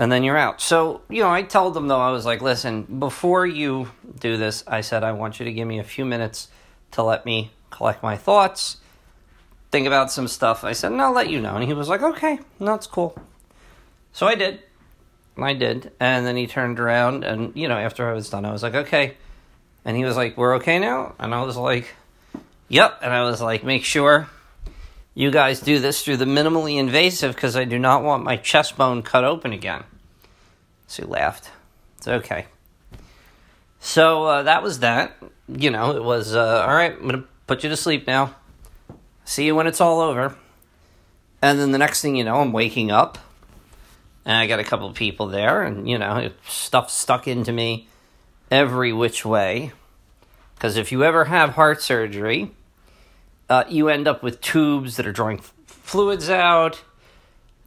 and 0.00 0.10
then 0.10 0.24
you're 0.24 0.36
out. 0.36 0.62
So, 0.62 1.02
you 1.10 1.22
know, 1.22 1.30
I 1.30 1.42
told 1.42 1.74
them 1.74 1.86
though, 1.86 2.00
I 2.00 2.10
was 2.10 2.24
like, 2.24 2.40
listen, 2.40 2.84
before 2.84 3.46
you 3.46 3.90
do 4.18 4.38
this, 4.38 4.64
I 4.66 4.80
said, 4.80 5.04
I 5.04 5.12
want 5.12 5.38
you 5.38 5.44
to 5.44 5.52
give 5.52 5.68
me 5.68 5.78
a 5.78 5.84
few 5.84 6.06
minutes 6.06 6.48
to 6.92 7.02
let 7.02 7.26
me 7.26 7.50
collect 7.68 8.02
my 8.02 8.16
thoughts, 8.16 8.78
think 9.70 9.86
about 9.86 10.10
some 10.10 10.26
stuff. 10.26 10.64
I 10.64 10.72
said, 10.72 10.90
and 10.90 11.02
I'll 11.02 11.12
let 11.12 11.28
you 11.28 11.38
know. 11.38 11.54
And 11.54 11.64
he 11.64 11.74
was 11.74 11.90
like, 11.90 12.00
okay, 12.00 12.38
it's 12.58 12.86
cool. 12.86 13.14
So 14.14 14.26
I 14.26 14.36
did. 14.36 14.62
I 15.36 15.52
did. 15.52 15.92
And 16.00 16.26
then 16.26 16.34
he 16.34 16.46
turned 16.46 16.80
around, 16.80 17.22
and, 17.22 17.54
you 17.54 17.68
know, 17.68 17.76
after 17.76 18.08
I 18.08 18.14
was 18.14 18.30
done, 18.30 18.46
I 18.46 18.52
was 18.52 18.62
like, 18.62 18.74
okay. 18.74 19.18
And 19.84 19.98
he 19.98 20.04
was 20.06 20.16
like, 20.16 20.34
we're 20.34 20.56
okay 20.56 20.78
now? 20.78 21.14
And 21.18 21.34
I 21.34 21.42
was 21.44 21.58
like, 21.58 21.94
yep. 22.68 22.98
And 23.02 23.12
I 23.12 23.24
was 23.24 23.42
like, 23.42 23.64
make 23.64 23.84
sure 23.84 24.30
you 25.14 25.30
guys 25.30 25.60
do 25.60 25.78
this 25.78 26.04
through 26.04 26.18
the 26.18 26.24
minimally 26.24 26.78
invasive 26.78 27.34
because 27.34 27.56
I 27.56 27.64
do 27.64 27.78
not 27.78 28.02
want 28.02 28.24
my 28.24 28.36
chest 28.36 28.76
bone 28.76 29.02
cut 29.02 29.24
open 29.24 29.52
again. 29.52 29.84
So 30.86 31.04
he 31.04 31.08
laughed. 31.08 31.50
It's 31.98 32.08
okay. 32.08 32.46
So 33.80 34.24
uh, 34.24 34.42
that 34.44 34.62
was 34.62 34.80
that. 34.80 35.16
You 35.48 35.70
know, 35.70 35.96
it 35.96 36.04
was 36.04 36.34
uh, 36.34 36.64
all 36.66 36.74
right. 36.74 36.92
I'm 36.92 37.06
gonna 37.06 37.24
put 37.46 37.64
you 37.64 37.70
to 37.70 37.76
sleep 37.76 38.06
now. 38.06 38.36
See 39.24 39.46
you 39.46 39.54
when 39.54 39.66
it's 39.66 39.80
all 39.80 40.00
over. 40.00 40.36
And 41.42 41.58
then 41.58 41.72
the 41.72 41.78
next 41.78 42.02
thing 42.02 42.16
you 42.16 42.24
know, 42.24 42.36
I'm 42.36 42.52
waking 42.52 42.90
up, 42.90 43.18
and 44.24 44.36
I 44.36 44.46
got 44.46 44.60
a 44.60 44.64
couple 44.64 44.92
people 44.92 45.26
there, 45.26 45.62
and 45.62 45.88
you 45.88 45.98
know, 45.98 46.30
stuff 46.46 46.90
stuck 46.90 47.26
into 47.26 47.52
me 47.52 47.88
every 48.50 48.92
which 48.92 49.24
way. 49.24 49.72
Because 50.54 50.76
if 50.76 50.92
you 50.92 51.02
ever 51.02 51.24
have 51.24 51.50
heart 51.50 51.80
surgery, 51.80 52.52
uh, 53.50 53.64
you 53.68 53.88
end 53.88 54.06
up 54.06 54.22
with 54.22 54.40
tubes 54.40 54.96
that 54.96 55.06
are 55.06 55.12
drawing 55.12 55.38
f- 55.38 55.52
fluids 55.66 56.30
out. 56.30 56.82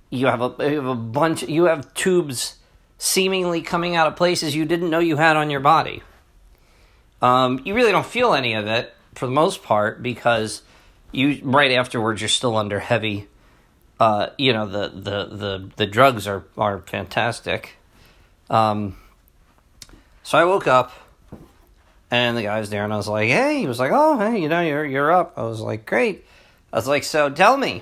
You 0.10 0.28
have 0.28 0.42
a 0.42 0.56
you 0.70 0.78
have 0.78 0.86
a 0.86 0.96
bunch. 0.96 1.44
You 1.44 1.66
have 1.66 1.94
tubes 1.94 2.56
seemingly 2.98 3.62
coming 3.62 3.96
out 3.96 4.08
of 4.08 4.16
places 4.16 4.56
you 4.56 4.64
didn't 4.64 4.90
know 4.90 5.00
you 5.00 5.18
had 5.18 5.36
on 5.36 5.50
your 5.50 5.60
body. 5.60 6.02
Um, 7.22 7.60
you 7.66 7.74
really 7.74 7.92
don't 7.92 8.06
feel 8.06 8.34
any 8.34 8.54
of 8.54 8.66
it 8.66 8.94
for 9.14 9.26
the 9.26 9.32
most 9.32 9.62
part 9.62 10.02
because 10.02 10.62
you 11.12 11.42
right 11.44 11.72
afterwards 11.72 12.22
you're 12.22 12.30
still 12.30 12.56
under 12.56 12.80
heavy. 12.80 13.28
Uh, 14.00 14.30
you 14.38 14.54
know 14.54 14.66
the, 14.66 14.88
the, 14.90 15.26
the, 15.36 15.70
the 15.76 15.86
drugs 15.86 16.28
are 16.28 16.46
are 16.58 16.80
fantastic. 16.80 17.76
Um, 18.50 18.98
so 20.24 20.38
I 20.38 20.46
woke 20.46 20.68
up 20.68 20.92
and 22.14 22.38
the 22.38 22.44
guy 22.44 22.60
was 22.60 22.70
there, 22.70 22.84
and 22.84 22.94
I 22.94 22.98
was 22.98 23.08
like, 23.08 23.28
"Hey," 23.28 23.58
he 23.58 23.68
was 23.68 23.80
like, 23.80 23.92
"Oh, 23.92 24.20
hey, 24.20 24.40
you 24.40 24.48
know, 24.48 24.62
you're 24.62 24.86
you're 24.86 25.12
up." 25.12 25.34
I 25.36 25.42
was 25.42 25.60
like, 25.60 25.88
"Great." 25.88 26.24
I 26.72 26.76
was 26.76 26.88
like, 26.88 27.04
"So 27.04 27.28
tell 27.32 27.58
me, 27.58 27.82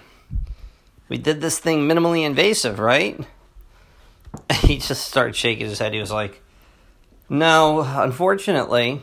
we 1.09 1.17
did 1.17 1.41
this 1.41 1.59
thing 1.59 1.85
minimally 1.85 2.25
invasive, 2.25 2.79
right?" 2.79 3.19
he 4.61 4.77
just 4.77 5.05
started 5.05 5.35
shaking 5.35 5.67
his 5.67 5.79
head. 5.79 5.93
He 5.93 5.99
was 5.99 6.13
like, 6.13 6.41
"No, 7.27 7.81
unfortunately, 7.81 9.01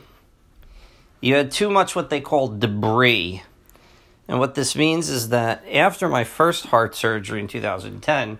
you 1.21 1.35
had 1.35 1.51
too 1.51 1.69
much 1.69 1.95
what 1.95 2.09
they 2.09 2.21
call 2.21 2.47
debris." 2.47 3.43
And 4.27 4.39
what 4.39 4.55
this 4.55 4.75
means 4.75 5.09
is 5.09 5.29
that 5.29 5.63
after 5.71 6.09
my 6.09 6.23
first 6.23 6.67
heart 6.67 6.95
surgery 6.95 7.39
in 7.39 7.47
2010, 7.47 8.39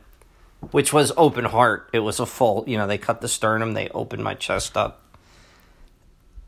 which 0.71 0.91
was 0.91 1.11
open 1.17 1.45
heart, 1.45 1.87
it 1.93 1.99
was 1.99 2.19
a 2.19 2.25
full, 2.25 2.63
you 2.67 2.79
know, 2.79 2.87
they 2.87 2.97
cut 2.97 3.21
the 3.21 3.27
sternum, 3.27 3.73
they 3.73 3.89
opened 3.89 4.23
my 4.23 4.35
chest 4.35 4.77
up 4.77 5.08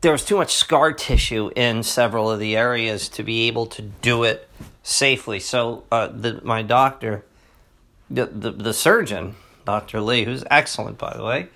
there 0.02 0.12
was 0.12 0.24
too 0.24 0.36
much 0.36 0.54
scar 0.54 0.92
tissue 0.92 1.50
in 1.56 1.82
several 1.82 2.30
of 2.30 2.40
the 2.40 2.56
areas 2.56 3.08
to 3.08 3.22
be 3.22 3.46
able 3.46 3.66
to 3.66 3.82
do 3.82 4.24
it 4.24 4.48
safely. 4.82 5.38
So 5.38 5.84
uh, 5.90 6.08
the, 6.08 6.40
my 6.42 6.62
doctor, 6.62 7.24
the, 8.10 8.26
the, 8.26 8.50
the 8.50 8.74
surgeon, 8.74 9.36
Dr. 9.64 10.00
Lee, 10.00 10.24
who's 10.24 10.44
excellent 10.50 10.98
by 10.98 11.16
the 11.16 11.24
way, 11.24 11.48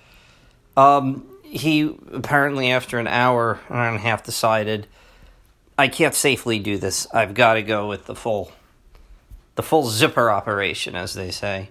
um, 0.77 1.27
he 1.43 1.93
apparently 2.11 2.71
after 2.71 2.99
an 2.99 3.07
hour, 3.07 3.59
hour 3.69 3.87
and 3.89 3.97
a 3.97 3.99
half 3.99 4.23
decided 4.23 4.87
I 5.77 5.89
can't 5.89 6.15
safely 6.15 6.57
do 6.57 6.77
this. 6.77 7.05
I've 7.13 7.33
got 7.33 7.55
to 7.55 7.61
go 7.61 7.87
with 7.87 8.05
the 8.05 8.15
full, 8.15 8.53
the 9.55 9.63
full 9.63 9.89
zipper 9.89 10.31
operation, 10.31 10.95
as 10.95 11.13
they 11.13 11.31
say 11.31 11.69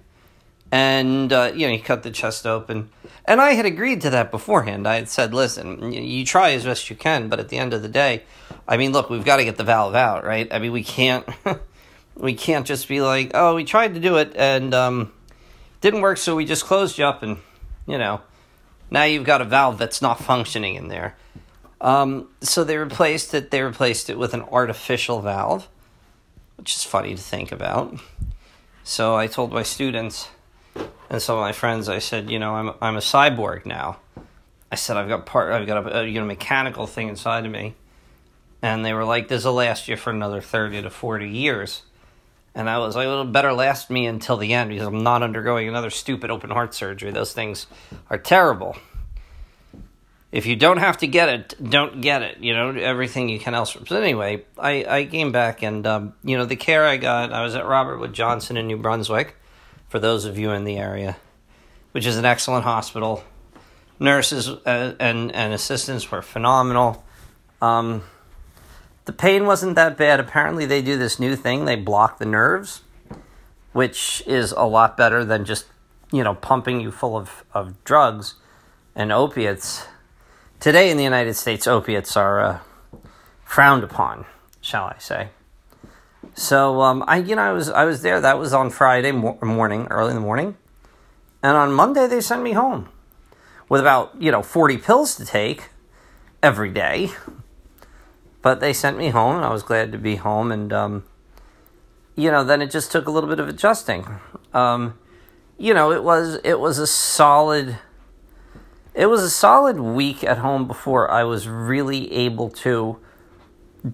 and 0.73 1.33
uh, 1.33 1.53
you 1.55 1.67
know 1.67 1.73
he 1.73 1.79
cut 1.79 2.03
the 2.03 2.11
chest 2.11 2.47
open. 2.47 2.91
And 3.25 3.41
i 3.41 3.53
had 3.53 3.67
agreed 3.67 4.01
to 4.03 4.11
that 4.11 4.31
beforehand. 4.31 4.87
I 4.87 4.97
had 4.97 5.09
said 5.09 5.35
listen 5.35 5.93
you 5.93 6.25
try 6.25 6.53
as 6.53 6.65
best 6.65 6.91
you 6.91 6.97
can 6.97 7.29
but 7.29 7.41
at 7.41 7.49
the 7.49 7.59
end 7.59 7.75
of 7.75 7.83
the 7.83 7.89
day 7.89 8.23
i 8.69 8.77
mean 8.77 8.93
look 8.93 9.11
we've 9.11 9.25
got 9.25 9.37
to 9.37 9.45
get 9.45 9.57
the 9.57 9.65
valve 9.65 9.95
out 9.95 10.25
right? 10.25 10.49
I 10.53 10.59
mean 10.59 10.73
we 10.73 10.83
can't 10.85 11.27
we 12.17 12.35
can't 12.35 12.67
just 12.67 12.89
be 12.89 13.01
like 13.01 13.33
oh 13.35 13.55
we 13.55 13.65
tried 13.65 13.95
to 13.95 14.01
do 14.01 14.17
it 14.17 14.33
and 14.37 14.75
um, 14.75 15.13
didn't 15.81 16.01
work 16.01 16.19
so 16.19 16.37
we 16.37 16.45
just 16.45 16.65
closed 16.65 16.99
you 16.99 17.05
up 17.05 17.23
and 17.23 17.39
you 17.87 17.99
know 17.99 18.21
now 18.91 19.05
you've 19.05 19.25
got 19.25 19.41
a 19.41 19.45
valve 19.45 19.79
that's 19.79 20.01
not 20.01 20.21
functioning 20.21 20.77
in 20.77 20.87
there. 20.87 21.17
Um, 21.81 22.29
so 22.41 22.63
they 22.63 22.79
replaced 22.79 23.35
it 23.35 23.51
they 23.51 23.63
replaced 23.63 24.09
it 24.09 24.19
with 24.19 24.33
an 24.35 24.43
artificial 24.43 25.21
valve 25.21 25.69
which 26.57 26.75
is 26.75 26.85
funny 26.85 27.15
to 27.15 27.21
think 27.21 27.53
about. 27.53 27.99
So 28.83 29.17
i 29.17 29.27
told 29.27 29.53
my 29.53 29.63
students 29.63 30.29
and 31.09 31.23
some 31.23 31.37
of 31.37 31.41
my 31.41 31.53
friends, 31.53 31.89
I 31.89 31.99
said, 31.99 32.31
you 32.31 32.39
know, 32.39 32.55
I'm 32.55 32.75
I'm 32.81 32.97
a 32.97 33.01
cyborg 33.01 33.67
now. 33.67 33.99
I 34.71 34.75
said 34.75 34.97
I've 34.97 35.09
got 35.09 35.27
part, 35.27 35.53
I've 35.53 35.67
got 35.67 35.87
a, 35.87 36.01
a 36.01 36.07
you 36.07 36.19
know 36.19 36.27
mechanical 36.27 36.87
thing 36.87 37.09
inside 37.09 37.47
of 37.47 37.53
me, 37.53 37.75
and 38.63 38.85
they 38.85 38.93
were 38.93 39.05
like, 39.05 39.29
"This 39.29 39.45
will 39.45 39.55
last 39.55 39.89
you 39.89 39.97
for 39.97 40.11
another 40.11 40.41
thirty 40.41 40.83
to 40.83 40.91
forty 40.91 41.29
years." 41.29 41.83
And 42.55 42.69
I 42.69 42.79
was 42.79 42.97
like, 42.97 43.05
"It'll 43.05 43.25
better 43.25 43.53
last 43.53 43.91
me 43.91 44.07
until 44.07 44.37
the 44.37 44.53
end 44.53 44.71
because 44.71 44.87
I'm 44.87 45.03
not 45.03 45.23
undergoing 45.23 45.69
another 45.69 45.91
stupid 45.91 46.31
open 46.31 46.51
heart 46.51 46.75
surgery. 46.75 47.11
Those 47.13 47.33
things 47.33 47.67
are 48.11 48.19
terrible." 48.19 48.77
If 50.33 50.45
you 50.45 50.57
don't 50.57 50.79
have 50.79 50.99
to 50.99 51.07
get 51.07 51.29
it, 51.29 51.55
don't 51.63 52.01
get 52.01 52.21
it. 52.23 52.39
You 52.39 52.53
know 52.53 52.71
everything 52.71 53.29
you 53.29 53.39
can 53.39 53.55
else. 53.55 53.77
Anyway, 53.91 54.45
I 54.59 54.85
I 54.85 55.05
came 55.05 55.31
back 55.31 55.63
and 55.63 55.87
um, 55.87 56.15
you 56.25 56.37
know 56.37 56.45
the 56.45 56.57
care 56.57 56.85
I 56.85 56.97
got. 56.97 57.33
I 57.33 57.43
was 57.45 57.55
at 57.55 57.65
Robert 57.65 57.99
Wood 57.99 58.13
Johnson 58.13 58.57
in 58.57 58.67
New 58.67 58.77
Brunswick 58.77 59.37
for 59.89 59.99
those 59.99 60.25
of 60.25 60.39
you 60.39 60.51
in 60.51 60.65
the 60.65 60.77
area, 60.77 61.17
which 61.93 62.07
is 62.07 62.17
an 62.17 62.25
excellent 62.25 62.65
hospital. 62.65 63.25
Nurses 63.99 64.49
uh, 64.49 64.95
and, 65.01 65.35
and 65.35 65.53
assistants 65.53 66.11
were 66.11 66.23
phenomenal. 66.23 67.05
Um, 67.63 68.03
the 69.07 69.13
pain 69.13 69.47
wasn't 69.47 69.77
that 69.77 69.97
bad. 69.97 70.21
Apparently, 70.21 70.67
they 70.67 70.83
do 70.83 70.99
this 70.99 71.19
new 71.19 71.37
thing 71.37 71.65
they 71.65 71.77
block 71.77 72.19
the 72.19 72.27
nerves, 72.27 72.83
which 73.73 74.23
is 74.27 74.53
a 74.53 74.65
lot 74.65 74.97
better 74.97 75.25
than 75.25 75.45
just, 75.45 75.67
you 76.13 76.23
know, 76.23 76.35
pumping 76.35 76.81
you 76.81 76.91
full 76.91 77.17
of, 77.17 77.45
of 77.55 77.83
drugs 77.85 78.35
and 78.95 79.13
opiates. 79.13 79.87
Today 80.59 80.91
in 80.91 80.97
the 80.97 81.05
United 81.05 81.35
States, 81.35 81.67
opiates 81.67 82.17
are 82.17 82.41
uh, 82.41 82.59
frowned 83.45 83.85
upon, 83.85 84.27
shall 84.61 84.85
I 84.85 84.97
say. 84.99 85.29
So 86.35 86.83
um, 86.83 87.05
I, 87.07 87.19
you 87.19 87.37
know, 87.37 87.43
I 87.43 87.53
was 87.53 87.69
I 87.71 87.85
was 87.85 88.03
there. 88.03 88.21
That 88.21 88.39
was 88.39 88.53
on 88.53 88.71
Friday 88.71 89.13
morning, 89.13 89.87
early 89.91 90.11
in 90.11 90.17
the 90.17 90.21
morning, 90.21 90.57
and 91.43 91.57
on 91.57 91.73
Monday 91.73 92.07
they 92.07 92.21
sent 92.21 92.43
me 92.43 92.53
home 92.53 92.89
with 93.69 93.81
about 93.81 94.21
you 94.21 94.31
know 94.31 94.43
forty 94.43 94.77
pills 94.77 95.17
to 95.17 95.25
take 95.25 95.71
every 96.43 96.71
day. 96.71 97.11
But 98.43 98.61
they 98.61 98.73
sent 98.73 98.97
me 98.97 99.09
home, 99.09 99.37
and 99.37 99.45
I 99.45 99.53
was 99.53 99.63
glad 99.63 99.91
to 99.93 99.99
be 99.99 100.17
home. 100.17 100.53
And 100.53 100.73
um, 100.73 101.05
you 102.15 102.31
know, 102.31 102.45
then 102.45 102.63
it 102.63 102.71
just 102.71 102.93
took 102.93 103.07
a 103.07 103.11
little 103.11 103.29
bit 103.29 103.41
of 103.41 103.49
adjusting. 103.49 104.07
Um, 104.55 104.99
you 105.59 105.75
know, 105.75 105.93
it 105.93 106.03
was 106.03 106.39
it 106.45 106.61
was 106.61 106.79
a 106.79 106.87
solid. 106.87 107.79
It 108.95 109.07
was 109.07 109.23
a 109.23 109.31
solid 109.31 109.79
week 109.79 110.25
at 110.25 110.39
home 110.39 110.67
before 110.67 111.11
I 111.11 111.25
was 111.25 111.47
really 111.49 112.11
able 112.13 112.49
to 112.51 112.99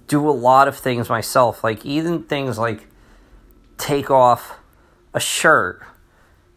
do 0.06 0.28
a 0.28 0.32
lot 0.32 0.68
of 0.68 0.76
things 0.76 1.08
myself, 1.08 1.62
like 1.62 1.84
even 1.84 2.22
things 2.22 2.58
like 2.58 2.86
take 3.78 4.10
off 4.10 4.58
a 5.12 5.20
shirt, 5.20 5.82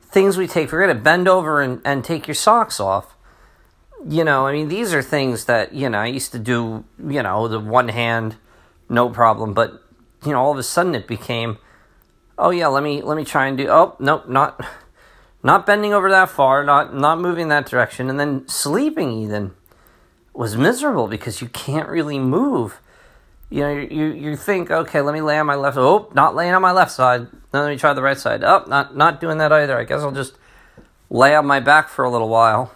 things 0.02 0.38
we 0.38 0.48
take 0.48 0.70
for 0.70 0.78
granted, 0.78 1.04
bend 1.04 1.28
over 1.28 1.62
and, 1.62 1.82
and 1.84 2.04
take 2.04 2.28
your 2.28 2.36
socks 2.36 2.80
off. 2.80 3.16
You 4.08 4.24
know, 4.24 4.46
I 4.46 4.54
mean, 4.54 4.68
these 4.68 4.94
are 4.94 5.02
things 5.02 5.46
that, 5.46 5.74
you 5.74 5.90
know, 5.90 6.00
I 6.00 6.08
used 6.08 6.32
to 6.34 6.40
do, 6.40 6.86
you 7.00 7.24
know, 7.24 7.48
the 7.48 7.60
one 7.60 7.90
hand, 7.90 8.36
no 8.88 9.10
problem, 9.10 9.54
but, 9.54 9.84
you 10.24 10.32
know, 10.32 10.40
all 10.40 10.52
of 10.52 10.58
a 10.58 10.64
sudden 10.64 10.94
it 10.94 11.08
became, 11.08 11.58
oh 12.38 12.52
yeah, 12.52 12.68
let 12.68 12.84
me, 12.84 13.02
let 13.02 13.18
me 13.18 13.26
try 13.26 13.48
and 13.48 13.58
do, 13.58 13.68
oh, 13.68 13.96
nope, 14.00 14.30
not, 14.30 14.64
not 15.42 15.66
bending 15.66 15.94
over 15.94 16.10
that 16.10 16.30
far, 16.30 16.64
not, 16.64 16.96
not 16.96 17.20
moving 17.20 17.48
that 17.48 17.66
direction, 17.66 18.10
and 18.10 18.20
then 18.20 18.48
sleeping 18.48 19.12
even 19.12 19.56
was 20.34 20.56
miserable 20.56 21.08
because 21.08 21.42
you 21.42 21.48
can't 21.48 21.90
really 21.90 22.20
move 22.20 22.80
you 23.50 23.62
know, 23.62 23.72
you, 23.72 24.06
you 24.08 24.36
think, 24.36 24.72
okay, 24.72 25.02
let 25.02 25.14
me 25.14 25.22
lay 25.22 25.38
on 25.38 25.46
my 25.46 25.56
left. 25.56 25.78
Oh, 25.78 26.12
not 26.14 26.36
laying 26.36 26.54
on 26.54 26.62
my 26.62 26.72
left 26.72 26.92
side. 26.92 27.28
Then 27.52 27.64
let 27.64 27.70
me 27.70 27.78
try 27.78 27.94
the 27.94 28.02
right 28.02 28.18
side. 28.18 28.44
Oh, 28.44 28.66
not 28.68 28.96
not 28.98 29.22
doing 29.22 29.38
that 29.38 29.52
either. 29.52 29.78
I 29.78 29.84
guess 29.84 30.02
I'll 30.02 30.12
just 30.12 30.34
lay 31.10 31.36
on 31.36 31.46
my 31.46 31.60
back 31.60 31.90
for 31.90 32.04
a 32.04 32.10
little 32.10 32.30
while. 32.30 32.74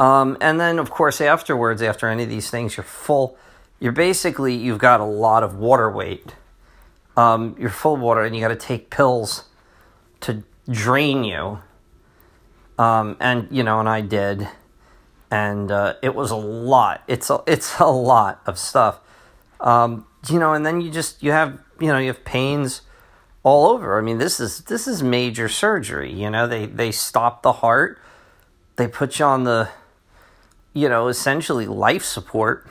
Um, 0.00 0.36
and 0.40 0.60
then, 0.60 0.78
of 0.78 0.90
course, 0.90 1.20
afterwards, 1.20 1.82
after 1.82 2.08
any 2.08 2.22
of 2.22 2.28
these 2.28 2.50
things, 2.50 2.76
you're 2.76 2.84
full. 2.84 3.36
You're 3.80 3.92
basically 3.92 4.54
you've 4.54 4.78
got 4.78 5.00
a 5.00 5.04
lot 5.04 5.42
of 5.42 5.56
water 5.56 5.90
weight. 5.90 6.34
Um, 7.16 7.56
you're 7.58 7.70
full 7.70 7.94
of 7.94 8.00
water, 8.00 8.22
and 8.22 8.34
you 8.34 8.40
got 8.40 8.48
to 8.48 8.56
take 8.56 8.90
pills 8.90 9.44
to 10.20 10.44
drain 10.70 11.24
you. 11.24 11.58
Um, 12.78 13.16
and 13.18 13.48
you 13.50 13.64
know, 13.64 13.80
and 13.80 13.88
I 13.88 14.00
did, 14.00 14.48
and 15.30 15.70
uh, 15.72 15.94
it 16.00 16.14
was 16.14 16.30
a 16.30 16.36
lot. 16.36 17.02
It's 17.08 17.28
a 17.28 17.42
it's 17.46 17.80
a 17.80 17.90
lot 17.90 18.40
of 18.46 18.56
stuff. 18.58 19.00
Um, 19.60 20.06
you 20.28 20.38
know, 20.38 20.52
and 20.54 20.64
then 20.66 20.80
you 20.80 20.90
just 20.90 21.22
you 21.22 21.32
have 21.32 21.58
you 21.80 21.88
know 21.88 21.98
you 21.98 22.08
have 22.08 22.24
pains 22.24 22.82
all 23.42 23.66
over. 23.68 23.98
I 23.98 24.02
mean, 24.02 24.18
this 24.18 24.40
is 24.40 24.60
this 24.64 24.86
is 24.86 25.02
major 25.02 25.48
surgery. 25.48 26.12
You 26.12 26.30
know, 26.30 26.46
they 26.46 26.66
they 26.66 26.92
stop 26.92 27.42
the 27.42 27.52
heart, 27.54 28.00
they 28.76 28.88
put 28.88 29.18
you 29.18 29.24
on 29.24 29.44
the, 29.44 29.68
you 30.74 30.88
know, 30.88 31.08
essentially 31.08 31.66
life 31.66 32.04
support, 32.04 32.66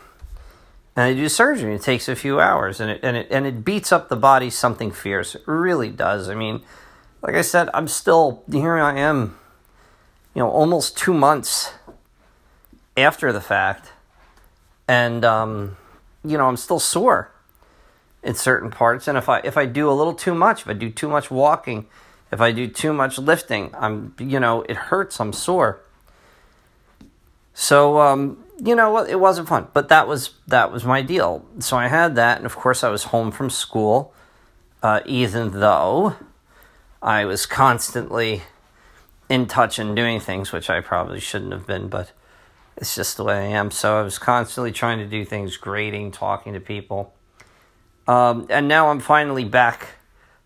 and 0.95 1.09
they 1.09 1.15
do 1.19 1.29
surgery. 1.29 1.75
It 1.75 1.81
takes 1.81 2.07
a 2.09 2.15
few 2.15 2.39
hours, 2.39 2.79
and 2.79 2.91
it 2.91 2.99
and 3.03 3.17
it 3.17 3.27
and 3.31 3.45
it 3.47 3.65
beats 3.65 3.91
up 3.91 4.09
the 4.09 4.17
body 4.17 4.49
something 4.49 4.91
fierce. 4.91 5.35
It 5.35 5.43
really 5.47 5.89
does. 5.89 6.29
I 6.29 6.35
mean, 6.35 6.61
like 7.21 7.35
I 7.35 7.41
said, 7.41 7.69
I'm 7.73 7.87
still 7.87 8.43
here. 8.51 8.77
I 8.77 8.99
am. 8.99 9.37
you 10.33 10.43
know, 10.43 10.49
almost 10.51 10.95
two 10.95 11.13
months 11.13 11.73
after 12.95 13.33
the 13.33 13.41
fact. 13.41 13.91
And, 14.87 15.25
um, 15.25 15.77
you 16.23 16.37
know, 16.37 16.47
I'm 16.47 16.57
still 16.57 16.79
sore 16.79 17.31
in 18.23 18.35
certain 18.35 18.69
parts. 18.69 19.07
And 19.07 19.17
if 19.17 19.29
I, 19.29 19.39
if 19.39 19.57
I 19.57 19.65
do 19.65 19.89
a 19.89 19.93
little 19.93 20.13
too 20.13 20.35
much, 20.35 20.61
if 20.61 20.69
I 20.69 20.73
do 20.73 20.89
too 20.89 21.07
much 21.07 21.31
walking, 21.31 21.87
if 22.31 22.41
I 22.41 22.51
do 22.51 22.67
too 22.67 22.93
much 22.93 23.17
lifting, 23.17 23.73
I'm, 23.77 24.15
you 24.19 24.39
know, 24.39 24.63
it 24.63 24.75
hurts. 24.75 25.19
I'm 25.19 25.33
sore. 25.33 25.79
So, 27.53 27.99
um, 27.99 28.43
you 28.63 28.75
know, 28.75 28.97
it 28.97 29.19
wasn't 29.19 29.47
fun, 29.47 29.67
but 29.73 29.89
that 29.89 30.07
was 30.07 30.31
that 30.47 30.71
was 30.71 30.83
my 30.83 31.01
deal. 31.01 31.45
So 31.59 31.77
I 31.77 31.87
had 31.87 32.15
that, 32.15 32.37
and 32.37 32.45
of 32.45 32.55
course, 32.55 32.83
I 32.83 32.89
was 32.89 33.05
home 33.05 33.31
from 33.31 33.49
school, 33.49 34.13
uh, 34.81 35.01
even 35.05 35.59
though 35.59 36.15
I 37.01 37.25
was 37.25 37.45
constantly 37.45 38.43
in 39.29 39.45
touch 39.45 39.77
and 39.77 39.95
doing 39.95 40.19
things, 40.19 40.51
which 40.51 40.69
I 40.69 40.81
probably 40.81 41.19
shouldn't 41.19 41.51
have 41.51 41.67
been, 41.67 41.87
but 41.87 42.11
it's 42.77 42.95
just 42.95 43.17
the 43.17 43.23
way 43.23 43.37
I 43.37 43.57
am. 43.57 43.71
So 43.71 43.99
I 43.99 44.01
was 44.01 44.17
constantly 44.17 44.71
trying 44.71 44.99
to 44.99 45.05
do 45.05 45.25
things, 45.25 45.57
grading, 45.57 46.11
talking 46.11 46.53
to 46.53 46.59
people, 46.59 47.13
um, 48.07 48.47
and 48.49 48.67
now 48.67 48.89
I'm 48.89 48.99
finally 48.99 49.43
back, 49.43 49.95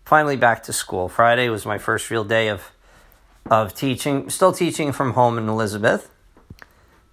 finally 0.04 0.36
back 0.36 0.64
to 0.64 0.72
school. 0.72 1.08
Friday 1.08 1.48
was 1.48 1.64
my 1.64 1.78
first 1.78 2.10
real 2.10 2.24
day 2.24 2.48
of 2.48 2.72
of 3.50 3.74
teaching. 3.74 4.30
Still 4.30 4.52
teaching 4.52 4.92
from 4.92 5.12
home 5.14 5.38
in 5.38 5.48
Elizabeth 5.48 6.08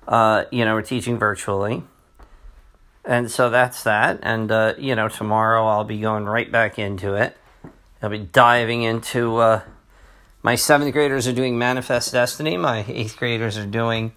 uh, 0.10 0.46
you 0.52 0.66
know, 0.66 0.74
we're 0.74 0.82
teaching 0.82 1.18
virtually. 1.18 1.84
And 3.06 3.30
so 3.30 3.50
that's 3.50 3.84
that. 3.84 4.20
And, 4.24 4.52
uh, 4.52 4.74
you 4.78 4.96
know, 4.96 5.08
tomorrow 5.08 5.66
I'll 5.68 5.84
be 5.84 6.00
going 6.00 6.26
right 6.26 6.52
back 6.52 6.80
into 6.80 7.14
it. 7.14 7.38
I'll 8.02 8.10
be 8.10 8.18
diving 8.18 8.82
into, 8.82 9.38
uh, 9.38 9.62
my 10.42 10.56
seventh 10.56 10.94
graders 10.94 11.28
are 11.28 11.34
doing 11.34 11.58
Manifest 11.58 12.12
Destiny. 12.12 12.58
My 12.58 12.86
eighth 12.88 13.18
graders 13.18 13.58
are 13.58 13.68
doing 13.68 14.14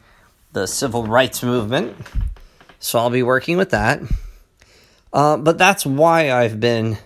the 0.53 0.67
civil 0.67 1.07
rights 1.07 1.43
movement. 1.43 1.97
So 2.79 2.99
I'll 2.99 3.11
be 3.11 3.23
working 3.23 3.57
with 3.57 3.71
that. 3.71 4.01
Uh, 5.13 5.37
but 5.37 5.59
that's 5.59 5.85
why 5.85 6.33
I've 6.33 6.59
been 6.59 6.99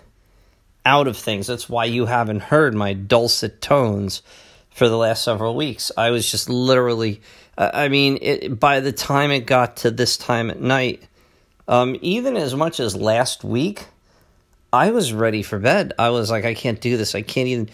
out 0.85 1.07
of 1.07 1.17
things. 1.17 1.47
That's 1.47 1.69
why 1.69 1.85
you 1.85 2.05
haven't 2.05 2.41
heard 2.43 2.73
my 2.73 2.93
dulcet 2.93 3.61
tones 3.61 4.21
for 4.69 4.87
the 4.87 4.97
last 4.97 5.23
several 5.23 5.55
weeks. 5.55 5.91
I 5.97 6.11
was 6.11 6.29
just 6.29 6.49
literally 6.49 7.21
I 7.57 7.87
mean, 7.89 8.19
it, 8.21 8.59
by 8.59 8.81
the 8.81 8.91
time 8.91 9.31
it 9.31 9.47
got 9.47 9.77
to 9.77 9.91
this 9.91 10.15
time 10.15 10.51
at 10.51 10.61
night, 10.61 11.01
um, 11.67 11.97
even 12.01 12.37
as 12.37 12.53
much 12.53 12.79
as 12.79 12.95
last 12.95 13.43
week, 13.43 13.87
I 14.71 14.91
was 14.91 15.11
ready 15.11 15.41
for 15.41 15.57
bed. 15.57 15.93
I 15.97 16.09
was 16.09 16.29
like, 16.29 16.45
I 16.45 16.53
can't 16.53 16.79
do 16.79 16.97
this. 16.97 17.15
I 17.15 17.23
can't 17.23 17.47
even, 17.47 17.69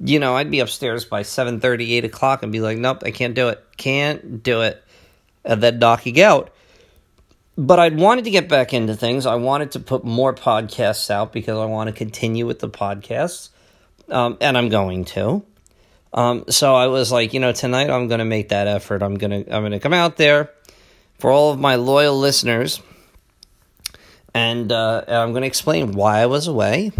you 0.00 0.18
know, 0.18 0.34
I'd 0.34 0.50
be 0.50 0.58
upstairs 0.58 1.04
by 1.04 1.22
7 1.22 1.60
30, 1.60 1.94
8 1.94 2.04
o'clock 2.04 2.42
and 2.42 2.50
be 2.50 2.60
like, 2.60 2.78
nope, 2.78 3.02
I 3.04 3.12
can't 3.12 3.34
do 3.34 3.48
it. 3.48 3.64
Can't 3.76 4.42
do 4.42 4.62
it. 4.62 4.82
And 5.48 5.60
then 5.60 5.80
knocking 5.80 6.20
out. 6.20 6.52
But 7.56 7.80
I'd 7.80 7.98
wanted 7.98 8.24
to 8.24 8.30
get 8.30 8.48
back 8.48 8.72
into 8.72 8.94
things. 8.94 9.26
I 9.26 9.34
wanted 9.34 9.72
to 9.72 9.80
put 9.80 10.04
more 10.04 10.32
podcasts 10.32 11.10
out 11.10 11.32
because 11.32 11.58
I 11.58 11.64
want 11.64 11.88
to 11.88 11.92
continue 11.92 12.46
with 12.46 12.60
the 12.60 12.68
podcasts. 12.68 13.48
Um, 14.08 14.38
and 14.40 14.56
I'm 14.56 14.68
going 14.68 15.04
to. 15.06 15.42
Um, 16.12 16.44
so 16.48 16.74
I 16.74 16.86
was 16.86 17.12
like, 17.12 17.34
you 17.34 17.40
know, 17.40 17.52
tonight 17.52 17.90
I'm 17.90 18.08
going 18.08 18.20
to 18.20 18.24
make 18.24 18.50
that 18.50 18.66
effort. 18.66 19.02
I'm 19.02 19.16
going 19.16 19.44
to 19.44 19.54
I'm 19.54 19.62
going 19.62 19.72
to 19.72 19.80
come 19.80 19.92
out 19.92 20.16
there 20.16 20.50
for 21.18 21.30
all 21.30 21.52
of 21.52 21.58
my 21.58 21.74
loyal 21.74 22.18
listeners, 22.18 22.80
and, 24.32 24.70
uh, 24.70 25.04
and 25.06 25.16
I'm 25.16 25.32
going 25.32 25.42
to 25.42 25.48
explain 25.48 25.92
why 25.92 26.20
I 26.20 26.26
was 26.26 26.46
away. 26.46 26.92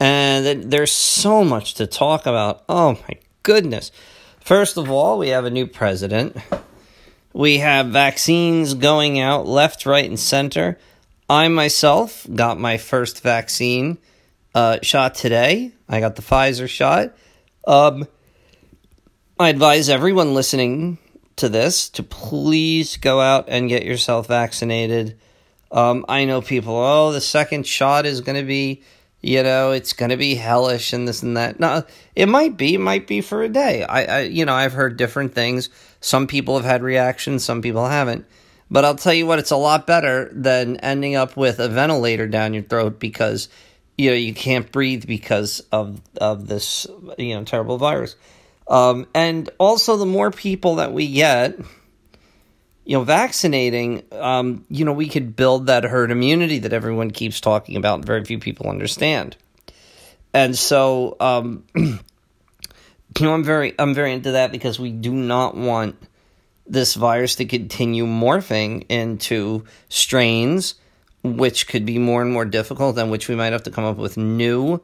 And 0.00 0.64
there's 0.64 0.90
so 0.90 1.44
much 1.44 1.74
to 1.74 1.86
talk 1.86 2.26
about. 2.26 2.64
Oh 2.68 2.98
my 3.08 3.18
goodness! 3.44 3.92
First 4.40 4.76
of 4.76 4.90
all, 4.90 5.18
we 5.18 5.28
have 5.28 5.44
a 5.44 5.50
new 5.50 5.66
president. 5.66 6.36
We 7.34 7.58
have 7.58 7.86
vaccines 7.86 8.74
going 8.74 9.18
out 9.18 9.46
left, 9.46 9.86
right, 9.86 10.04
and 10.04 10.18
center. 10.18 10.78
I 11.28 11.48
myself 11.48 12.26
got 12.34 12.58
my 12.58 12.76
first 12.76 13.22
vaccine 13.22 13.98
uh, 14.54 14.78
shot 14.82 15.14
today. 15.14 15.72
I 15.88 16.00
got 16.00 16.16
the 16.16 16.22
Pfizer 16.22 16.68
shot. 16.68 17.16
Um, 17.66 18.06
I 19.38 19.48
advise 19.48 19.88
everyone 19.88 20.34
listening 20.34 20.98
to 21.36 21.48
this 21.48 21.88
to 21.90 22.02
please 22.02 22.96
go 22.98 23.20
out 23.20 23.46
and 23.48 23.68
get 23.68 23.84
yourself 23.84 24.26
vaccinated. 24.26 25.18
Um, 25.70 26.04
I 26.08 26.26
know 26.26 26.42
people, 26.42 26.76
oh, 26.76 27.12
the 27.12 27.20
second 27.20 27.66
shot 27.66 28.04
is 28.04 28.20
going 28.20 28.38
to 28.38 28.46
be, 28.46 28.82
you 29.22 29.42
know, 29.42 29.70
it's 29.70 29.92
going 29.92 30.10
to 30.10 30.16
be 30.16 30.34
hellish 30.34 30.92
and 30.92 31.06
this 31.06 31.22
and 31.22 31.36
that. 31.36 31.60
No, 31.60 31.84
it 32.16 32.26
might 32.26 32.56
be, 32.56 32.74
it 32.74 32.80
might 32.80 33.06
be 33.06 33.20
for 33.20 33.42
a 33.42 33.48
day. 33.48 33.84
I, 33.84 34.04
I, 34.04 34.20
you 34.22 34.44
know, 34.44 34.54
I've 34.54 34.72
heard 34.72 34.96
different 34.96 35.34
things. 35.34 35.70
Some 36.00 36.26
people 36.26 36.56
have 36.56 36.64
had 36.64 36.82
reactions, 36.82 37.44
some 37.44 37.62
people 37.62 37.86
haven't. 37.86 38.26
But 38.70 38.84
I'll 38.84 38.96
tell 38.96 39.14
you 39.14 39.26
what, 39.26 39.38
it's 39.38 39.50
a 39.50 39.56
lot 39.56 39.86
better 39.86 40.30
than 40.32 40.78
ending 40.78 41.14
up 41.14 41.36
with 41.36 41.60
a 41.60 41.68
ventilator 41.68 42.26
down 42.26 42.54
your 42.54 42.62
throat 42.62 42.98
because 42.98 43.48
you 43.98 44.10
know 44.10 44.16
you 44.16 44.32
can't 44.32 44.72
breathe 44.72 45.06
because 45.06 45.60
of 45.70 46.00
of 46.18 46.48
this 46.48 46.86
you 47.18 47.34
know 47.34 47.44
terrible 47.44 47.76
virus. 47.76 48.16
Um, 48.66 49.06
and 49.14 49.50
also, 49.58 49.98
the 49.98 50.06
more 50.06 50.30
people 50.30 50.76
that 50.76 50.94
we 50.94 51.12
get, 51.12 51.60
you 52.84 52.96
know, 52.96 53.04
vaccinating, 53.04 54.02
um, 54.12 54.64
you 54.68 54.84
know, 54.84 54.92
we 54.92 55.08
could 55.08 55.36
build 55.36 55.66
that 55.66 55.84
herd 55.84 56.10
immunity 56.10 56.58
that 56.58 56.72
everyone 56.72 57.10
keeps 57.10 57.40
talking 57.40 57.76
about 57.76 57.96
and 57.96 58.04
very 58.04 58.24
few 58.24 58.38
people 58.38 58.68
understand. 58.68 59.36
And 60.34 60.56
so, 60.56 61.16
um, 61.20 61.64
you 61.74 61.98
know, 63.20 63.34
I'm 63.34 63.44
very, 63.44 63.74
I'm 63.78 63.94
very 63.94 64.12
into 64.12 64.32
that 64.32 64.50
because 64.52 64.80
we 64.80 64.90
do 64.90 65.12
not 65.12 65.56
want 65.56 65.96
this 66.66 66.94
virus 66.94 67.36
to 67.36 67.44
continue 67.44 68.06
morphing 68.06 68.86
into 68.88 69.64
strains 69.88 70.76
which 71.22 71.68
could 71.68 71.86
be 71.86 71.98
more 71.98 72.22
and 72.22 72.32
more 72.32 72.44
difficult 72.44 72.98
and 72.98 73.10
which 73.10 73.28
we 73.28 73.36
might 73.36 73.52
have 73.52 73.62
to 73.62 73.70
come 73.70 73.84
up 73.84 73.96
with 73.96 74.16
new 74.16 74.80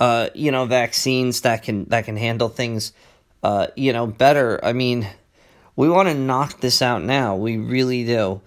uh, 0.00 0.28
you 0.34 0.50
know 0.50 0.64
vaccines 0.64 1.42
that 1.42 1.62
can 1.62 1.84
that 1.86 2.04
can 2.04 2.16
handle 2.16 2.48
things 2.48 2.92
uh, 3.42 3.66
you 3.76 3.92
know 3.92 4.06
better 4.06 4.64
i 4.64 4.72
mean 4.72 5.06
we 5.78 5.88
want 5.88 6.08
to 6.08 6.14
knock 6.14 6.60
this 6.60 6.82
out 6.82 7.02
now 7.02 7.36
we 7.36 7.56
really 7.56 8.04
do 8.04 8.40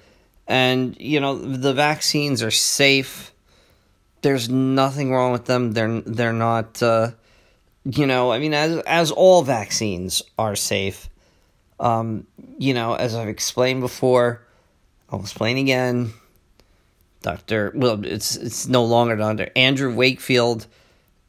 and 0.47 0.97
you 0.99 1.21
know 1.21 1.37
the 1.37 1.73
vaccines 1.73 2.43
are 2.43 2.51
safe 2.51 3.31
there's 4.21 4.49
nothing 4.49 5.11
wrong 5.11 5.31
with 5.31 5.45
them 5.45 5.71
they're 5.71 6.01
they're 6.01 6.33
not 6.33 6.83
uh, 6.83 7.09
you 7.85 8.05
know 8.05 8.31
i 8.31 8.37
mean 8.37 8.53
as 8.53 8.77
as 8.79 9.11
all 9.11 9.41
vaccines 9.43 10.21
are 10.37 10.55
safe 10.57 11.09
um, 11.79 12.27
you 12.59 12.73
know 12.73 12.93
as 12.93 13.15
i've 13.15 13.29
explained 13.29 13.79
before 13.79 14.45
i'll 15.09 15.21
explain 15.21 15.57
again 15.57 16.11
Dr. 17.21 17.71
Well, 17.75 18.03
it's 18.03 18.35
it's 18.35 18.67
no 18.67 18.83
longer 18.83 19.15
Dr. 19.15 19.51
Andrew 19.55 19.93
Wakefield, 19.93 20.65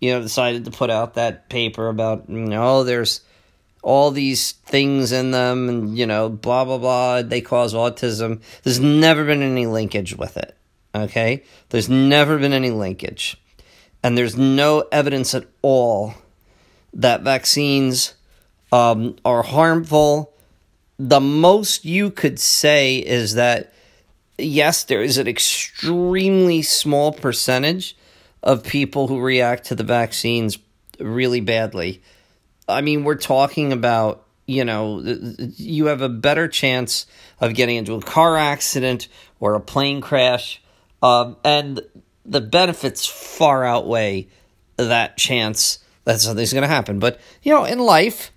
you 0.01 0.13
know, 0.13 0.23
decided 0.23 0.65
to 0.65 0.71
put 0.71 0.89
out 0.89 1.15
that 1.15 1.51
paper 1.51 1.89
about 1.89 2.31
you 2.31 2.39
know 2.39 2.83
there's 2.83 3.21
all 3.83 4.11
these 4.11 4.53
things 4.53 5.13
in 5.13 5.33
them 5.33 5.69
and 5.69 5.99
you 5.99 6.07
know 6.07 6.29
blah 6.29 6.65
blah 6.65 6.79
blah 6.79 7.23
they 7.23 7.41
cause 7.41 7.75
autism. 7.75 8.41
There's 8.63 8.81
never 8.81 9.25
been 9.25 9.43
any 9.43 9.67
linkage 9.67 10.17
with 10.17 10.37
it. 10.37 10.57
Okay? 10.95 11.43
There's 11.71 11.89
never 11.89 12.39
been 12.39 12.53
any 12.53 12.71
linkage. 12.71 13.37
And 14.03 14.17
there's 14.19 14.37
no 14.37 14.85
evidence 14.93 15.35
at 15.35 15.47
all 15.63 16.15
that 16.93 17.23
vaccines 17.23 18.15
um, 18.73 19.17
are 19.25 19.43
harmful. 19.43 20.33
The 20.99 21.21
most 21.21 21.85
you 21.85 22.11
could 22.11 22.39
say 22.39 22.97
is 22.97 23.35
that 23.35 23.73
yes, 24.39 24.85
there 24.85 25.03
is 25.03 25.19
an 25.19 25.29
extremely 25.29 26.63
small 26.63 27.13
percentage 27.13 27.97
of 28.43 28.65
people 28.65 29.09
who 29.09 29.21
react 29.21 29.67
to 29.67 29.75
the 29.75 29.85
vaccines 29.85 30.59
really 30.99 31.41
badly. 31.41 32.03
I 32.69 32.81
mean, 32.81 33.05
we're 33.05 33.17
talking 33.17 33.73
about, 33.73 34.27
you 34.47 34.65
know, 34.65 35.01
you 35.57 35.87
have 35.87 36.03
a 36.03 36.09
better 36.09 36.49
chance 36.49 37.07
of 37.41 37.55
getting 37.55 37.77
into 37.77 37.95
a 37.95 38.03
car 38.03 38.37
accident 38.37 39.09
or 39.41 39.55
a 39.55 39.61
plane 39.61 40.01
crash, 40.01 40.63
um, 41.03 41.37
and 41.45 41.81
the 42.25 42.41
benefits 42.41 43.07
far 43.07 43.65
outweigh 43.65 44.29
that 44.77 45.17
chance 45.17 45.79
that 46.05 46.21
something's 46.21 46.53
going 46.53 46.63
to 46.63 46.69
happen. 46.69 46.99
But, 46.99 47.21
you 47.43 47.53
know, 47.53 47.65
in 47.65 47.79
life, 47.79 48.31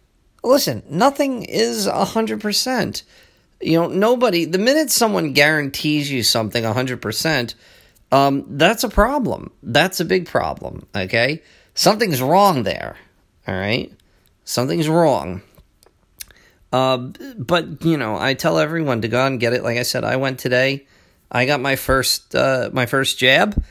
listen, 0.44 0.84
nothing 0.90 1.44
is 1.44 1.88
100%. 1.88 3.04
You 3.62 3.80
know, 3.80 3.88
nobody, 3.88 4.46
the 4.46 4.58
minute 4.58 4.92
someone 4.92 5.34
guarantees 5.34 6.12
you 6.12 6.24
something 6.24 6.64
100%, 6.64 7.56
um, 8.12 8.46
that's 8.50 8.84
a 8.84 8.90
problem. 8.90 9.52
That's 9.64 10.00
a 10.00 10.06
big 10.06 10.28
problem, 10.28 10.86
okay? 10.96 11.42
Something's 11.74 12.22
wrong 12.22 12.64
there, 12.64 12.98
all 13.48 13.56
right? 13.56 13.92
Something's 14.46 14.88
wrong. 14.88 15.42
Uh, 16.72 16.98
but, 17.38 17.84
you 17.84 17.98
know, 17.98 18.18
I 18.18 18.34
tell 18.34 18.58
everyone 18.58 19.02
to 19.02 19.08
go 19.08 19.26
and 19.26 19.40
get 19.40 19.54
it. 19.54 19.64
Like 19.64 19.78
I 19.78 19.84
said, 19.84 20.04
I 20.04 20.16
went 20.16 20.40
today. 20.40 20.88
I 21.32 21.46
got 21.46 21.60
my 21.60 21.76
first 21.76 22.36
uh, 22.36 22.70
my 22.72 22.86
first 22.86 23.18
jab. 23.18 23.62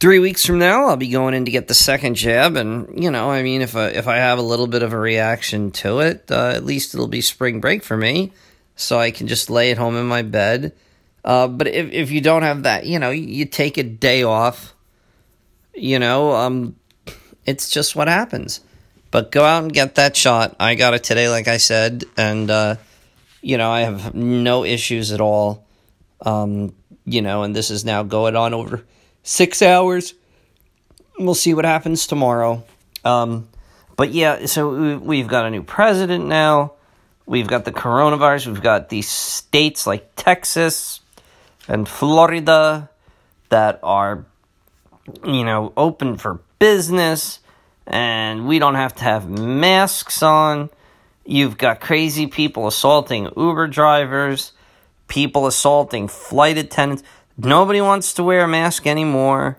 three 0.00 0.18
weeks 0.18 0.46
from 0.46 0.58
now, 0.58 0.86
I'll 0.86 0.96
be 0.96 1.08
going 1.08 1.34
in 1.34 1.44
to 1.44 1.50
get 1.50 1.68
the 1.68 1.74
second 1.74 2.14
jab, 2.14 2.56
and 2.56 3.02
you 3.02 3.10
know, 3.10 3.30
I 3.30 3.42
mean, 3.42 3.62
if 3.62 3.76
I, 3.76 3.88
if 3.88 4.06
I 4.06 4.16
have 4.16 4.38
a 4.38 4.42
little 4.42 4.66
bit 4.66 4.82
of 4.82 4.92
a 4.92 4.98
reaction 4.98 5.70
to 5.72 6.00
it, 6.00 6.30
uh, 6.30 6.52
at 6.54 6.64
least 6.64 6.94
it'll 6.94 7.08
be 7.08 7.20
spring 7.20 7.60
break 7.60 7.82
for 7.82 7.96
me, 7.96 8.32
so 8.76 8.98
I 8.98 9.10
can 9.10 9.26
just 9.26 9.50
lay 9.50 9.70
at 9.70 9.78
home 9.78 9.96
in 9.96 10.06
my 10.06 10.22
bed. 10.22 10.74
Uh, 11.24 11.48
but 11.48 11.66
if 11.66 11.92
if 11.92 12.10
you 12.10 12.20
don't 12.20 12.42
have 12.42 12.62
that, 12.62 12.86
you 12.86 12.98
know, 12.98 13.10
you 13.10 13.44
take 13.44 13.76
a 13.76 13.82
day 13.82 14.22
off. 14.22 14.74
You 15.74 15.98
know, 15.98 16.32
um, 16.32 16.76
it's 17.46 17.70
just 17.70 17.94
what 17.94 18.08
happens. 18.08 18.60
But 19.10 19.30
go 19.30 19.44
out 19.44 19.62
and 19.62 19.72
get 19.72 19.94
that 19.94 20.16
shot. 20.16 20.54
I 20.60 20.74
got 20.74 20.94
it 20.94 21.02
today, 21.04 21.28
like 21.28 21.48
I 21.48 21.56
said, 21.56 22.04
and 22.16 22.50
uh, 22.50 22.76
you 23.40 23.56
know, 23.56 23.70
I 23.70 23.80
have 23.80 24.14
no 24.14 24.64
issues 24.64 25.12
at 25.12 25.20
all. 25.20 25.64
Um, 26.20 26.74
you 27.04 27.22
know, 27.22 27.42
and 27.42 27.54
this 27.54 27.70
is 27.70 27.84
now 27.84 28.02
going 28.02 28.36
on 28.36 28.52
over 28.52 28.84
six 29.22 29.62
hours. 29.62 30.14
We'll 31.18 31.34
see 31.34 31.54
what 31.54 31.64
happens 31.64 32.06
tomorrow. 32.06 32.64
Um, 33.04 33.48
but 33.96 34.12
yeah, 34.12 34.46
so 34.46 34.98
we've 34.98 35.28
got 35.28 35.46
a 35.46 35.50
new 35.50 35.62
president 35.62 36.26
now. 36.26 36.74
We've 37.26 37.46
got 37.46 37.64
the 37.64 37.72
coronavirus. 37.72 38.46
We've 38.48 38.62
got 38.62 38.88
these 38.88 39.08
states 39.08 39.86
like 39.86 40.12
Texas 40.16 41.00
and 41.66 41.88
Florida 41.88 42.90
that 43.48 43.80
are, 43.82 44.24
you 45.24 45.44
know, 45.44 45.72
open 45.76 46.16
for 46.16 46.40
business 46.58 47.40
and 47.88 48.46
we 48.46 48.58
don't 48.58 48.74
have 48.74 48.94
to 48.96 49.04
have 49.04 49.28
masks 49.28 50.22
on. 50.22 50.70
You've 51.24 51.58
got 51.58 51.80
crazy 51.80 52.26
people 52.26 52.66
assaulting 52.66 53.30
Uber 53.36 53.66
drivers, 53.66 54.52
people 55.08 55.46
assaulting 55.46 56.06
flight 56.06 56.58
attendants. 56.58 57.02
Nobody 57.36 57.80
wants 57.80 58.12
to 58.14 58.22
wear 58.22 58.44
a 58.44 58.48
mask 58.48 58.86
anymore 58.86 59.58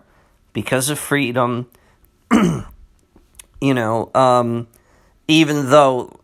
because 0.54 0.90
of 0.90 1.00
freedom. 1.00 1.70
you 2.32 3.74
know, 3.74 4.12
um, 4.14 4.68
even 5.28 5.70
though 5.70 6.20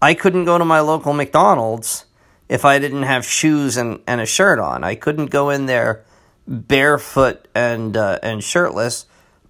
I 0.00 0.14
couldn't 0.14 0.44
go 0.44 0.56
to 0.58 0.64
my 0.64 0.80
local 0.80 1.12
McDonald's 1.12 2.06
if 2.48 2.64
I 2.64 2.78
didn't 2.78 3.02
have 3.02 3.26
shoes 3.26 3.76
and, 3.76 4.00
and 4.06 4.20
a 4.20 4.26
shirt 4.26 4.58
on. 4.58 4.84
I 4.84 4.94
couldn't 4.94 5.26
go 5.26 5.50
in 5.50 5.66
there 5.66 6.04
barefoot 6.46 7.48
and 7.54 7.96
uh, 7.96 8.18
and 8.22 8.42
shirtless, 8.42 9.06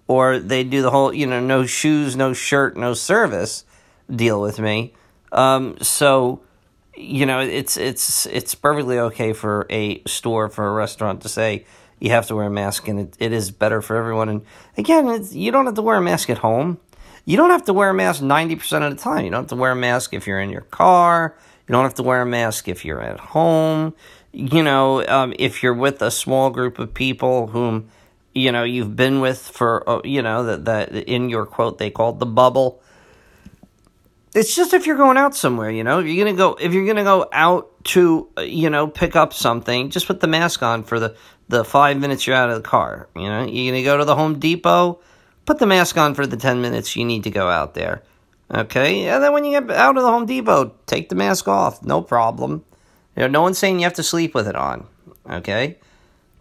or 0.07 0.39
they 0.39 0.63
do 0.63 0.81
the 0.81 0.91
whole 0.91 1.13
you 1.13 1.27
know 1.27 1.39
no 1.39 1.65
shoes, 1.65 2.15
no 2.15 2.33
shirt, 2.33 2.77
no 2.77 2.93
service 2.93 3.65
deal 4.13 4.41
with 4.41 4.59
me. 4.59 4.93
Um, 5.31 5.77
so 5.81 6.41
you 6.97 7.25
know, 7.25 7.39
it's 7.39 7.77
it's 7.77 8.25
it's 8.25 8.55
perfectly 8.55 8.97
okay 8.97 9.33
for 9.33 9.67
a 9.69 10.01
store 10.07 10.49
for 10.49 10.67
a 10.67 10.71
restaurant 10.71 11.21
to 11.21 11.29
say 11.29 11.65
you 11.99 12.09
have 12.09 12.27
to 12.27 12.35
wear 12.35 12.47
a 12.47 12.49
mask, 12.49 12.87
and 12.87 12.99
it, 12.99 13.15
it 13.19 13.31
is 13.31 13.51
better 13.51 13.81
for 13.81 13.95
everyone. 13.95 14.29
And 14.29 14.41
again, 14.77 15.25
you 15.31 15.51
don't 15.51 15.65
have 15.65 15.75
to 15.75 15.81
wear 15.81 15.97
a 15.97 16.01
mask 16.01 16.29
at 16.29 16.39
home. 16.39 16.79
You 17.25 17.37
don't 17.37 17.51
have 17.51 17.65
to 17.65 17.73
wear 17.73 17.89
a 17.89 17.93
mask 17.93 18.21
ninety 18.21 18.55
percent 18.55 18.83
of 18.83 18.95
the 18.95 19.01
time. 19.01 19.25
You 19.25 19.31
don't 19.31 19.43
have 19.43 19.49
to 19.49 19.55
wear 19.55 19.71
a 19.71 19.75
mask 19.75 20.13
if 20.13 20.25
you're 20.25 20.39
in 20.39 20.49
your 20.49 20.61
car. 20.61 21.35
You 21.67 21.73
don't 21.73 21.83
have 21.83 21.95
to 21.95 22.03
wear 22.03 22.21
a 22.21 22.25
mask 22.25 22.67
if 22.67 22.83
you're 22.83 23.01
at 23.01 23.19
home. 23.19 23.93
You 24.31 24.63
know, 24.63 25.05
um, 25.07 25.33
if 25.37 25.61
you're 25.61 25.73
with 25.73 26.01
a 26.01 26.11
small 26.11 26.49
group 26.49 26.79
of 26.79 26.93
people 26.93 27.47
whom 27.47 27.89
you 28.37 28.51
know 28.51 28.63
you've 28.63 28.95
been 28.95 29.19
with 29.19 29.39
for 29.39 29.87
uh, 29.89 30.01
you 30.03 30.21
know 30.21 30.43
that 30.43 30.65
that 30.65 30.95
in 30.95 31.29
your 31.29 31.45
quote 31.45 31.77
they 31.77 31.89
called 31.89 32.19
the 32.19 32.25
bubble 32.25 32.81
it's 34.37 34.55
just 34.55 34.73
if 34.73 34.85
you're 34.85 34.97
going 34.97 35.17
out 35.17 35.35
somewhere, 35.35 35.71
you 35.71 35.83
know, 35.83 35.99
you're 35.99 36.23
gonna 36.23 36.37
go 36.37 36.53
if 36.59 36.73
you're 36.73 36.85
gonna 36.85 37.03
go 37.03 37.27
out 37.31 37.71
to 37.85 38.29
uh, 38.37 38.41
you 38.41 38.69
know 38.69 38.87
pick 38.87 39.15
up 39.15 39.33
something, 39.33 39.89
just 39.89 40.05
put 40.05 40.19
the 40.19 40.27
mask 40.27 40.61
on 40.61 40.83
for 40.83 40.99
the 40.99 41.15
the 41.49 41.63
five 41.63 41.97
minutes 41.97 42.27
you're 42.27 42.35
out 42.35 42.49
of 42.49 42.55
the 42.57 42.67
car. 42.67 43.09
You 43.15 43.23
know, 43.23 43.45
you're 43.45 43.71
gonna 43.71 43.83
go 43.83 43.97
to 43.97 44.05
the 44.05 44.15
Home 44.15 44.39
Depot, 44.39 44.99
put 45.45 45.57
the 45.57 45.65
mask 45.65 45.97
on 45.97 46.13
for 46.13 46.27
the 46.27 46.37
ten 46.37 46.61
minutes 46.61 46.95
you 46.95 47.03
need 47.03 47.23
to 47.23 47.31
go 47.31 47.47
out 47.49 47.73
there. 47.73 48.03
Okay, 48.53 49.07
and 49.07 49.23
then 49.23 49.33
when 49.33 49.43
you 49.43 49.59
get 49.59 49.71
out 49.71 49.97
of 49.97 50.03
the 50.03 50.11
Home 50.11 50.25
Depot, 50.25 50.75
take 50.85 51.09
the 51.09 51.15
mask 51.15 51.47
off, 51.47 51.83
no 51.83 52.01
problem. 52.01 52.63
You 53.15 53.23
know, 53.23 53.27
no 53.27 53.41
one's 53.41 53.57
saying 53.57 53.79
you 53.79 53.85
have 53.85 53.93
to 53.95 54.03
sleep 54.03 54.35
with 54.35 54.47
it 54.47 54.55
on. 54.55 54.85
Okay, 55.27 55.79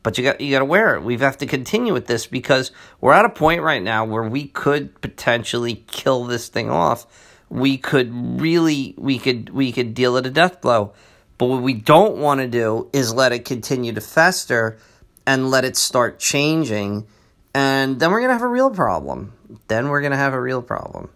but 0.07 0.17
you 0.17 0.23
got 0.23 0.41
you 0.41 0.53
got 0.53 0.61
to 0.61 0.65
wear 0.65 0.95
it. 0.95 1.03
We 1.03 1.17
have 1.17 1.37
to 1.39 1.47
continue 1.47 1.93
with 1.93 2.07
this 2.07 2.29
because 2.29 2.71
we're 3.01 3.13
at 3.13 3.25
a 3.25 3.29
point 3.29 3.63
right 3.63 3.83
now 3.83 4.05
where 4.05 4.23
we 4.23 4.47
could 4.47 5.01
potentially 5.01 5.83
kill 5.89 6.23
this 6.23 6.47
thing 6.47 6.71
off 6.71 7.09
we 7.49 7.77
could 7.77 8.41
really 8.41 8.95
we 8.97 9.19
could 9.19 9.51
we 9.51 9.73
could 9.73 9.95
deal 9.95 10.17
it 10.17 10.25
a 10.25 10.31
death 10.31 10.61
blow. 10.61 10.93
But 11.39 11.47
what 11.47 11.63
we 11.63 11.75
don't 11.75 12.19
want 12.19 12.39
to 12.39 12.47
do 12.47 12.89
is 12.93 13.13
let 13.13 13.33
it 13.33 13.45
continue 13.45 13.93
to 13.95 14.01
fester 14.01 14.79
and 15.27 15.51
let 15.51 15.65
it 15.65 15.77
start 15.77 16.21
changing 16.21 17.09
and 17.53 17.99
then 17.99 18.13
we're 18.13 18.21
going 18.21 18.29
to 18.29 18.35
have 18.35 18.43
a 18.43 18.49
real 18.49 18.71
problem. 18.71 19.33
Then 19.67 19.89
we're 19.89 20.03
going 20.03 20.13
to 20.13 20.19
have 20.19 20.35
a 20.35 20.41
real 20.41 20.63
problem. 20.63 21.09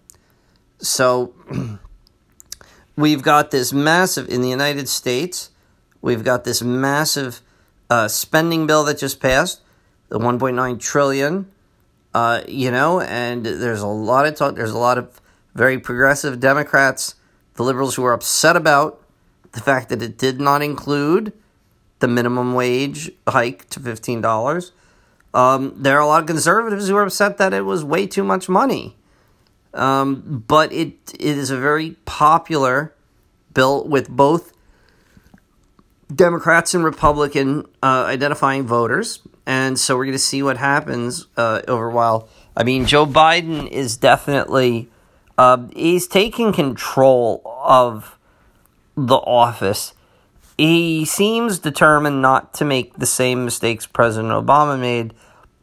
So 0.79 1.33
we've 2.97 3.23
got 3.23 3.53
this 3.53 3.73
massive 3.73 4.29
in 4.29 4.43
the 4.43 4.49
United 4.49 4.89
States, 4.89 5.51
we've 6.03 6.25
got 6.25 6.43
this 6.43 6.61
massive 6.61 7.41
uh, 7.91 8.09
spending 8.09 8.67
bill 8.67 8.85
that 8.85 8.99
just 8.99 9.21
passed, 9.21 9.61
the 10.09 10.19
1.9 10.19 10.81
trillion. 10.81 11.51
Uh, 12.15 12.43
you 12.49 12.71
know, 12.71 13.01
and 13.01 13.45
there's 13.45 13.83
a 13.83 13.87
lot 13.87 14.27
of 14.27 14.35
talk. 14.35 14.55
There's 14.57 14.73
a 14.73 14.79
lot 14.79 14.99
of 14.99 15.21
very 15.55 15.79
progressive 15.79 16.41
Democrats, 16.41 17.15
the 17.55 17.63
liberals 17.63 17.97
who 17.97 18.05
are 18.05 18.13
upset 18.13 18.57
about 18.57 19.01
the 19.53 19.61
fact 19.61 19.89
that 19.91 20.03
it 20.03 20.17
did 20.17 20.41
not 20.41 20.63
include 20.63 21.33
the 21.99 22.09
minimum 22.09 22.55
wage 22.55 23.11
hike 23.29 23.69
to 23.71 23.81
$15. 23.81 24.71
Um, 25.33 25.75
there 25.77 25.97
are 25.97 26.01
a 26.01 26.07
lot 26.07 26.23
of 26.23 26.27
conservatives 26.27 26.89
who 26.89 26.97
are 26.97 27.05
upset 27.05 27.39
that 27.39 27.53
it 27.53 27.63
was 27.63 27.85
way 27.85 28.07
too 28.07 28.25
much 28.25 28.49
money. 28.49 28.97
Um, 29.73 30.45
but 30.49 30.73
it, 30.73 30.95
it 31.15 31.39
is 31.39 31.51
a 31.51 31.59
very 31.59 31.93
popular 32.05 32.95
bill 33.55 33.87
with 33.87 34.09
both 34.09 34.53
Democrats 36.15 36.75
and 36.75 36.85
Republican 36.85 37.67
uh, 37.83 38.05
identifying 38.07 38.67
voters. 38.67 39.21
And 39.47 39.79
so 39.79 39.97
we're 39.97 40.05
going 40.05 40.13
to 40.13 40.19
see 40.19 40.43
what 40.43 40.57
happens 40.57 41.27
uh, 41.37 41.63
over 41.69 41.89
a 41.89 41.95
while. 41.95 42.29
I 42.57 42.65
mean, 42.65 42.87
Joe 42.87 43.07
Biden 43.07 43.69
is 43.69 43.97
definitely 43.97 44.89
uh, 45.39 45.69
he's 45.75 46.07
taking 46.07 46.53
control 46.53 47.41
of 47.65 48.19
the 48.95 49.17
office. 49.17 49.95
He 50.59 51.07
seems 51.07 51.59
determined 51.59 52.21
not 52.21 52.53
to 52.55 52.67
make 52.67 52.99
the 52.99 53.07
same 53.07 53.47
mistakes 53.47 53.87
President 53.87 54.33
Obama 54.33 54.79
made 54.79 55.15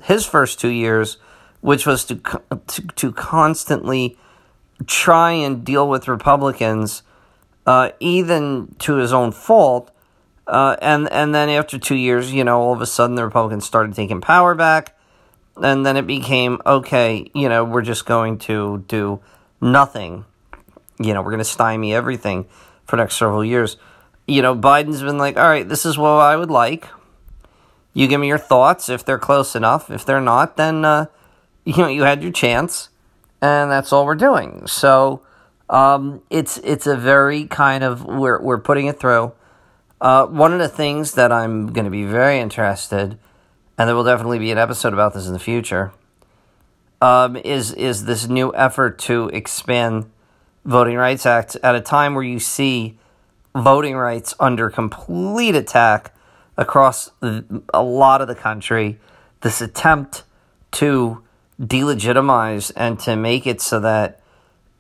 his 0.02 0.26
first 0.26 0.60
two 0.60 0.70
years, 0.70 1.18
which 1.62 1.86
was 1.86 2.06
to 2.06 2.16
to, 2.16 2.82
to 2.88 3.12
constantly 3.12 4.18
try 4.88 5.32
and 5.32 5.64
deal 5.64 5.88
with 5.88 6.08
Republicans, 6.08 7.04
uh, 7.68 7.92
even 8.00 8.76
to 8.80 8.96
his 8.96 9.14
own 9.14 9.32
fault. 9.32 9.92
Uh, 10.48 10.78
and 10.82 11.12
and 11.12 11.36
then 11.36 11.50
after 11.50 11.78
two 11.78 11.96
years, 11.96 12.34
you 12.34 12.44
know, 12.44 12.60
all 12.62 12.74
of 12.74 12.82
a 12.82 12.86
sudden 12.86 13.16
the 13.16 13.26
Republicans 13.26 13.66
started 13.66 13.94
taking 13.94 14.22
power 14.22 14.56
back, 14.56 14.98
and 15.58 15.86
then 15.86 15.98
it 15.98 16.08
became 16.08 16.62
okay. 16.66 17.30
You 17.36 17.50
know, 17.50 17.66
we're 17.66 17.82
just 17.82 18.06
going 18.06 18.40
to 18.40 18.84
do 18.88 19.20
nothing. 19.60 20.24
You 21.00 21.14
know, 21.14 21.22
we're 21.22 21.32
going 21.32 21.40
to 21.40 21.46
stymie 21.46 21.94
everything 21.94 22.46
for 22.86 22.96
the 22.96 23.04
next 23.04 23.18
several 23.18 23.44
years. 23.44 23.76
You 24.26 24.42
know, 24.42 24.56
Biden's 24.56 25.04
been 25.04 25.18
like, 25.18 25.38
all 25.38 25.48
right, 25.48 25.68
this 25.68 25.86
is 25.86 25.98
what 25.98 26.10
I 26.10 26.36
would 26.36 26.50
like. 26.50 26.88
You 27.94 28.08
give 28.08 28.22
me 28.22 28.28
your 28.28 28.38
thoughts 28.38 28.90
if 28.90 29.04
they're 29.04 29.20
close 29.20 29.56
enough. 29.56 29.92
If 29.92 30.06
they're 30.06 30.22
not, 30.22 30.56
then, 30.56 30.86
uh, 30.86 31.08
you 31.66 31.78
know, 31.78 31.88
you 31.88 32.04
had 32.04 32.24
your 32.24 32.32
chance, 32.32 32.90
and 33.42 33.70
that's 33.70 33.92
all 33.92 34.06
we're 34.06 34.16
doing. 34.16 34.66
So, 34.66 35.24
um, 35.70 36.22
it's 36.30 36.58
it's 36.60 36.88
a 36.88 36.96
very 36.96 37.46
kind 37.46 37.84
of 37.84 38.06
we're 38.06 38.42
we're 38.42 38.60
putting 38.60 38.88
it 38.88 39.00
through. 39.00 39.34
Uh, 40.00 40.28
one 40.28 40.54
of 40.54 40.60
the 40.60 40.70
things 40.70 41.14
that 41.14 41.32
I'm 41.32 41.74
going 41.74 41.86
to 41.86 41.92
be 41.92 42.04
very 42.04 42.40
interested, 42.40 43.18
and 43.78 43.88
there 43.88 43.96
will 43.96 44.04
definitely 44.04 44.40
be 44.40 44.52
an 44.52 44.58
episode 44.58 44.94
about 44.94 45.14
this 45.14 45.26
in 45.26 45.34
the 45.34 45.40
future, 45.40 45.92
um, 47.02 47.36
is 47.36 47.74
is 47.74 48.06
this 48.06 48.28
new 48.28 48.54
effort 48.56 49.00
to 49.00 49.30
expand 49.30 50.10
Voting 50.66 50.98
Rights 50.98 51.26
Act 51.26 51.56
at 51.64 51.76
a 51.76 51.82
time 51.82 52.14
where 52.14 52.24
you 52.24 52.40
see 52.40 52.98
voting 53.56 53.96
rights 53.96 54.36
under 54.40 54.70
complete 54.70 55.56
attack 55.56 56.14
across 56.58 57.10
a 57.22 57.84
lot 57.84 58.22
of 58.22 58.28
the 58.28 58.36
country. 58.36 59.00
This 59.42 59.62
attempt 59.62 60.24
to 60.74 61.24
delegitimize 61.60 62.72
and 62.76 63.00
to 63.00 63.16
make 63.16 63.48
it 63.48 63.62
so 63.62 63.80
that 63.80 64.22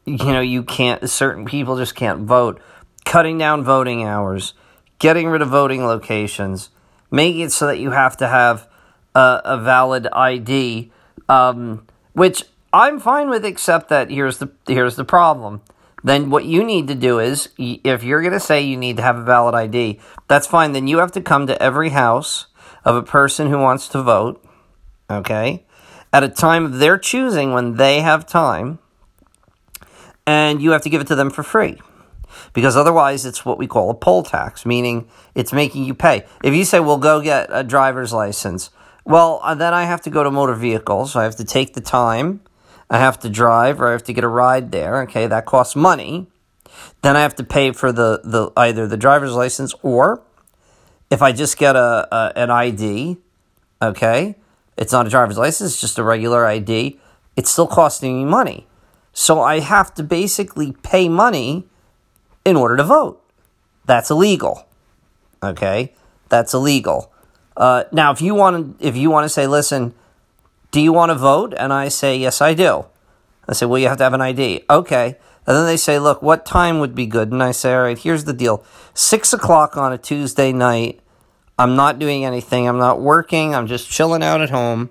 you 0.05 0.17
know 0.17 0.41
you 0.41 0.63
can't 0.63 1.09
certain 1.09 1.45
people 1.45 1.77
just 1.77 1.95
can't 1.95 2.21
vote, 2.21 2.61
cutting 3.05 3.37
down 3.37 3.63
voting 3.63 4.03
hours, 4.03 4.53
getting 4.99 5.27
rid 5.27 5.41
of 5.41 5.49
voting 5.49 5.83
locations, 5.85 6.69
making 7.11 7.41
it 7.41 7.51
so 7.51 7.67
that 7.67 7.79
you 7.79 7.91
have 7.91 8.17
to 8.17 8.27
have 8.27 8.67
a, 9.15 9.59
valid 9.61 10.07
ID. 10.07 10.91
Um, 11.29 11.85
which 12.13 12.43
I'm 12.73 12.99
fine 12.99 13.29
with, 13.29 13.45
except 13.45 13.89
that 13.89 14.09
here's 14.09 14.37
the 14.37 14.51
here's 14.67 14.95
the 14.95 15.05
problem. 15.05 15.61
Then 16.03 16.29
what 16.29 16.45
you 16.45 16.63
need 16.63 16.87
to 16.87 16.95
do 16.95 17.19
is, 17.19 17.49
if 17.57 18.03
you're 18.03 18.21
going 18.21 18.33
to 18.33 18.39
say 18.39 18.61
you 18.61 18.77
need 18.77 18.97
to 18.97 19.03
have 19.03 19.17
a 19.17 19.23
valid 19.23 19.55
ID, 19.55 19.99
that's 20.27 20.47
fine. 20.47 20.71
Then 20.71 20.87
you 20.87 20.99
have 20.99 21.11
to 21.13 21.21
come 21.21 21.47
to 21.47 21.61
every 21.61 21.89
house 21.89 22.47
of 22.85 22.95
a 22.95 23.03
person 23.03 23.49
who 23.49 23.57
wants 23.57 23.87
to 23.89 24.01
vote, 24.01 24.43
okay, 25.09 25.65
at 26.13 26.23
a 26.23 26.29
time 26.29 26.65
of 26.65 26.79
their 26.79 26.97
choosing 26.97 27.51
when 27.51 27.75
they 27.75 28.01
have 28.01 28.25
time, 28.25 28.79
and 30.25 30.61
you 30.61 30.71
have 30.71 30.83
to 30.83 30.89
give 30.89 31.01
it 31.01 31.07
to 31.07 31.15
them 31.15 31.29
for 31.29 31.43
free. 31.43 31.81
Because 32.53 32.75
otherwise, 32.75 33.25
it's 33.25 33.45
what 33.45 33.57
we 33.57 33.67
call 33.67 33.89
a 33.89 33.93
poll 33.93 34.23
tax, 34.23 34.65
meaning 34.65 35.07
it's 35.35 35.53
making 35.53 35.83
you 35.83 35.93
pay. 35.93 36.25
If 36.43 36.53
you 36.53 36.65
say, 36.65 36.79
well, 36.79 36.97
go 36.97 37.21
get 37.21 37.49
a 37.51 37.63
driver's 37.63 38.13
license, 38.13 38.69
well, 39.05 39.39
uh, 39.43 39.55
then 39.55 39.73
I 39.73 39.85
have 39.85 40.01
to 40.01 40.09
go 40.09 40.23
to 40.23 40.31
motor 40.31 40.53
vehicles. 40.53 41.13
So 41.13 41.19
I 41.19 41.23
have 41.23 41.35
to 41.37 41.45
take 41.45 41.73
the 41.73 41.81
time, 41.81 42.41
I 42.89 42.99
have 42.99 43.19
to 43.19 43.29
drive, 43.29 43.79
or 43.79 43.89
I 43.89 43.91
have 43.91 44.03
to 44.03 44.13
get 44.13 44.23
a 44.23 44.27
ride 44.27 44.71
there. 44.71 45.01
Okay, 45.03 45.27
that 45.27 45.45
costs 45.45 45.75
money. 45.75 46.27
Then 47.01 47.15
I 47.15 47.21
have 47.21 47.35
to 47.35 47.43
pay 47.43 47.71
for 47.71 47.91
the, 47.91 48.21
the 48.23 48.51
either 48.57 48.87
the 48.87 48.97
driver's 48.97 49.33
license 49.33 49.73
or 49.81 50.23
if 51.09 51.21
I 51.21 51.31
just 51.31 51.57
get 51.57 51.75
a, 51.75 52.07
a 52.11 52.33
an 52.35 52.51
ID, 52.51 53.17
okay, 53.81 54.35
it's 54.75 54.91
not 54.91 55.07
a 55.07 55.09
driver's 55.09 55.37
license, 55.37 55.71
it's 55.71 55.81
just 55.81 55.97
a 55.97 56.03
regular 56.03 56.45
ID, 56.45 56.99
it's 57.35 57.49
still 57.49 57.67
costing 57.67 58.17
me 58.17 58.25
money. 58.25 58.67
So 59.13 59.41
I 59.41 59.59
have 59.59 59.93
to 59.95 60.03
basically 60.03 60.73
pay 60.83 61.09
money 61.09 61.65
in 62.47 62.55
order 62.55 62.77
to 62.77 62.83
vote. 62.83 63.21
That's 63.85 64.09
illegal. 64.09 64.65
Okay? 65.43 65.93
That's 66.29 66.53
illegal. 66.53 67.11
Uh, 67.57 67.83
now, 67.91 68.11
if 68.11 68.21
you 68.21 68.33
want 68.33 68.79
to, 68.79 68.87
if 68.87 68.95
you 68.95 69.09
want 69.11 69.25
to 69.25 69.29
say, 69.29 69.47
listen, 69.47 69.93
do 70.71 70.79
you 70.79 70.93
want 70.93 71.09
to 71.09 71.15
vote? 71.15 71.53
And 71.57 71.73
I 71.73 71.89
say, 71.89 72.15
yes, 72.17 72.41
I 72.41 72.53
do. 72.53 72.85
I 73.49 73.53
say, 73.53 73.65
well, 73.65 73.79
you 73.79 73.89
have 73.89 73.97
to 73.97 74.05
have 74.05 74.13
an 74.13 74.21
ID. 74.21 74.63
Okay. 74.69 75.17
And 75.45 75.55
then 75.55 75.65
they 75.65 75.75
say, 75.75 75.99
look, 75.99 76.21
what 76.21 76.45
time 76.45 76.79
would 76.79 76.95
be 76.95 77.05
good? 77.05 77.33
And 77.33 77.43
I 77.43 77.51
say, 77.51 77.73
all 77.73 77.83
right, 77.83 77.97
here's 77.97 78.23
the 78.23 78.33
deal. 78.33 78.63
Six 78.93 79.33
o'clock 79.33 79.75
on 79.75 79.91
a 79.91 79.97
Tuesday 79.97 80.53
night. 80.53 81.01
I'm 81.59 81.75
not 81.75 81.99
doing 81.99 82.23
anything. 82.23 82.67
I'm 82.67 82.77
not 82.77 83.01
working. 83.01 83.55
I'm 83.55 83.67
just 83.67 83.89
chilling 83.89 84.23
out 84.23 84.39
at 84.39 84.51
home. 84.51 84.89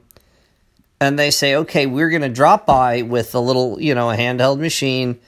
And 1.01 1.19
they 1.19 1.31
say, 1.31 1.55
okay, 1.55 1.87
we're 1.87 2.11
going 2.11 2.23
to 2.23 2.29
drop 2.29 2.67
by 2.67 3.01
with 3.01 3.35
a 3.35 3.41
little, 3.41 3.81
you 3.81 3.95
know, 3.95 4.11
a 4.11 4.17
handheld 4.17 4.59
machine 4.59 5.21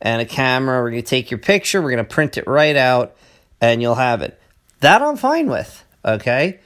and 0.00 0.22
a 0.22 0.26
camera. 0.26 0.80
We're 0.82 0.90
going 0.90 1.02
to 1.02 1.08
take 1.08 1.30
your 1.30 1.38
picture. 1.38 1.80
We're 1.80 1.90
going 1.90 2.04
to 2.04 2.14
print 2.14 2.36
it 2.36 2.46
right 2.46 2.76
out 2.76 3.16
and 3.60 3.82
you'll 3.82 3.94
have 3.96 4.22
it. 4.22 4.40
That 4.80 5.02
I'm 5.02 5.16
fine 5.16 5.48
with. 5.48 5.84
Okay. 6.04 6.58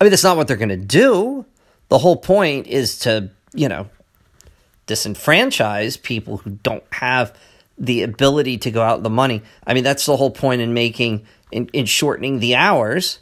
I 0.00 0.04
mean, 0.04 0.10
that's 0.10 0.24
not 0.24 0.36
what 0.36 0.48
they're 0.48 0.56
going 0.56 0.68
to 0.70 0.76
do. 0.76 1.46
The 1.88 1.98
whole 1.98 2.16
point 2.16 2.66
is 2.66 2.98
to, 3.00 3.30
you 3.54 3.68
know, 3.68 3.88
disenfranchise 4.86 6.02
people 6.02 6.38
who 6.38 6.50
don't 6.50 6.84
have 6.90 7.36
the 7.78 8.02
ability 8.02 8.58
to 8.58 8.70
go 8.70 8.82
out 8.82 9.02
the 9.02 9.10
money. 9.10 9.42
I 9.66 9.74
mean, 9.74 9.84
that's 9.84 10.06
the 10.06 10.16
whole 10.16 10.30
point 10.30 10.60
in 10.60 10.74
making 10.74 11.26
in, 11.50 11.68
in 11.72 11.86
shortening 11.86 12.40
the 12.40 12.56
hours, 12.56 13.20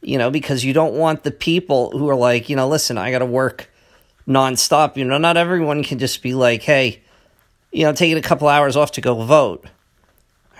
you 0.00 0.16
know, 0.16 0.30
because 0.30 0.64
you 0.64 0.72
don't 0.72 0.94
want 0.94 1.24
the 1.24 1.30
people 1.30 1.90
who 1.90 2.08
are 2.08 2.16
like, 2.16 2.48
you 2.48 2.56
know, 2.56 2.68
listen, 2.68 2.96
I 2.96 3.10
got 3.10 3.18
to 3.18 3.26
work 3.26 3.68
nonstop. 4.26 4.96
You 4.96 5.04
know, 5.04 5.18
not 5.18 5.36
everyone 5.36 5.82
can 5.82 5.98
just 5.98 6.22
be 6.22 6.34
like, 6.34 6.62
hey, 6.62 7.02
you 7.72 7.84
know, 7.84 7.92
taking 7.92 8.16
a 8.16 8.22
couple 8.22 8.48
hours 8.48 8.76
off 8.76 8.92
to 8.92 9.00
go 9.00 9.14
vote. 9.22 9.66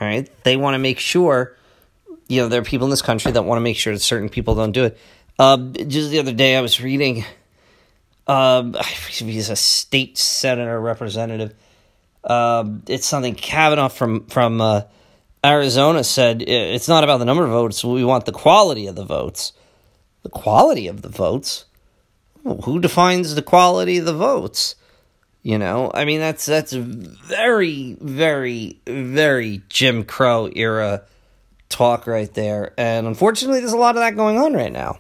All 0.01 0.07
right, 0.07 0.31
they 0.45 0.57
want 0.57 0.75
to 0.75 0.79
make 0.79 0.99
sure, 0.99 1.57
you 2.29 2.41
know, 2.41 2.49
there 2.49 2.61
are 2.61 2.65
people 2.65 2.87
in 2.87 2.91
this 2.91 3.03
country 3.03 3.33
that 3.33 3.43
want 3.43 3.59
to 3.59 3.63
make 3.63 3.77
sure 3.77 3.93
that 3.93 4.01
certain 4.01 4.29
people 4.29 4.55
don't 4.55 4.73
do 4.73 4.85
it. 4.85 4.99
Uh, 5.39 5.57
just 5.57 6.11
the 6.11 6.19
other 6.19 6.33
day, 6.33 6.57
I 6.57 6.61
was 6.61 6.81
reading. 6.81 7.25
Um, 8.27 8.77
he's 9.09 9.51
a 9.51 9.57
state 9.57 10.19
senator 10.19 10.81
representative 10.81 11.55
um, 12.25 12.83
it's 12.87 13.07
something 13.07 13.35
Kavanagh 13.35 13.89
from 13.89 14.27
from 14.27 14.61
uh, 14.61 14.83
Arizona 15.45 16.05
said. 16.05 16.43
It's 16.43 16.89
not 16.89 17.05
about 17.05 17.19
the 17.19 17.25
number 17.25 17.45
of 17.45 17.51
votes. 17.51 17.85
We 17.85 18.05
want 18.05 18.27
the 18.27 18.33
quality 18.33 18.87
of 18.87 18.97
the 18.97 19.05
votes. 19.05 19.53
The 20.23 20.29
quality 20.29 20.89
of 20.89 21.03
the 21.03 21.09
votes. 21.09 21.65
Who 22.65 22.81
defines 22.81 23.35
the 23.35 23.43
quality 23.43 23.99
of 23.99 24.05
the 24.05 24.15
votes? 24.15 24.75
You 25.43 25.59
know, 25.59 25.91
I 25.95 26.05
mean 26.05 26.21
that's 26.21 26.45
that's 26.47 26.73
very, 26.73 27.97
very, 28.01 28.81
very 28.87 29.63
Jim 29.69 30.05
Crow 30.05 30.51
era 30.55 31.05
talk 31.69 32.07
right 32.07 32.33
there. 32.35 32.75
And 32.77 33.07
unfortunately, 33.07 33.61
there's 33.61 33.73
a 33.73 33.77
lot 33.77 33.97
of 33.97 34.01
that 34.01 34.17
going 34.17 34.39
on 34.39 34.53
right 34.53 34.73
now. 34.73 34.99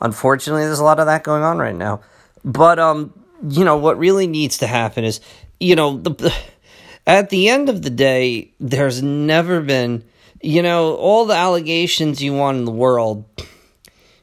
Unfortunately, 0.00 0.64
there's 0.64 0.78
a 0.78 0.84
lot 0.84 1.00
of 1.00 1.06
that 1.06 1.22
going 1.22 1.42
on 1.42 1.58
right 1.58 1.74
now. 1.74 2.00
But 2.44 2.78
um, 2.78 3.12
you 3.48 3.64
know 3.64 3.76
what 3.76 3.98
really 3.98 4.26
needs 4.26 4.58
to 4.58 4.66
happen 4.66 5.04
is 5.04 5.20
you 5.60 5.76
know, 5.76 5.96
the, 5.96 6.34
at 7.06 7.30
the 7.30 7.48
end 7.48 7.68
of 7.68 7.82
the 7.82 7.90
day, 7.90 8.52
there's 8.60 9.02
never 9.02 9.60
been, 9.60 10.04
you 10.42 10.62
know, 10.62 10.94
all 10.96 11.26
the 11.26 11.34
allegations 11.34 12.22
you 12.22 12.34
want 12.34 12.58
in 12.58 12.64
the 12.64 12.70
world, 12.70 13.24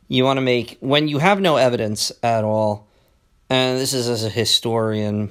you 0.08 0.24
want 0.24 0.38
to 0.38 0.42
make 0.42 0.78
when 0.80 1.08
you 1.08 1.18
have 1.18 1.40
no 1.42 1.58
evidence 1.58 2.12
at 2.22 2.44
all. 2.44 2.88
And 3.54 3.80
this 3.80 3.94
is 3.94 4.10
as 4.10 4.24
a 4.24 4.32
historian, 4.32 5.30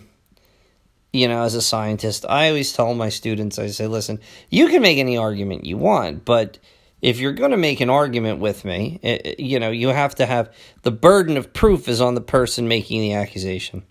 you 1.13 1.27
know, 1.27 1.43
as 1.43 1.57
a 1.57 1.61
scientist, 1.61 2.25
I 2.29 2.51
always 2.51 2.73
tell 2.73 2.95
my 2.95 3.09
students, 3.09 3.59
I 3.59 3.67
say, 3.67 3.89
listen, 3.89 4.21
you 4.49 4.69
can 4.69 4.81
make 4.81 4.99
any 4.99 5.17
argument 5.17 5.65
you 5.65 5.77
want, 5.77 6.25
but 6.25 6.61
if 7.01 7.19
you're 7.19 7.33
going 7.33 7.51
to 7.51 7.57
make 7.57 7.81
an 7.81 7.91
argument 7.91 8.39
with 8.39 8.65
me, 8.65 9.01
it, 9.03 9.41
you 9.41 9.59
know, 9.59 9.73
you 9.73 9.89
have 9.89 10.15
to 10.15 10.27
have 10.27 10.55
the 10.83 10.93
burden 10.93 11.37
of 11.37 11.53
proof 11.53 11.89
is 11.89 12.01
on 12.01 12.15
the 12.15 12.21
person 12.21 12.69
making 12.69 13.01
the 13.01 13.15
accusation. 13.15 13.83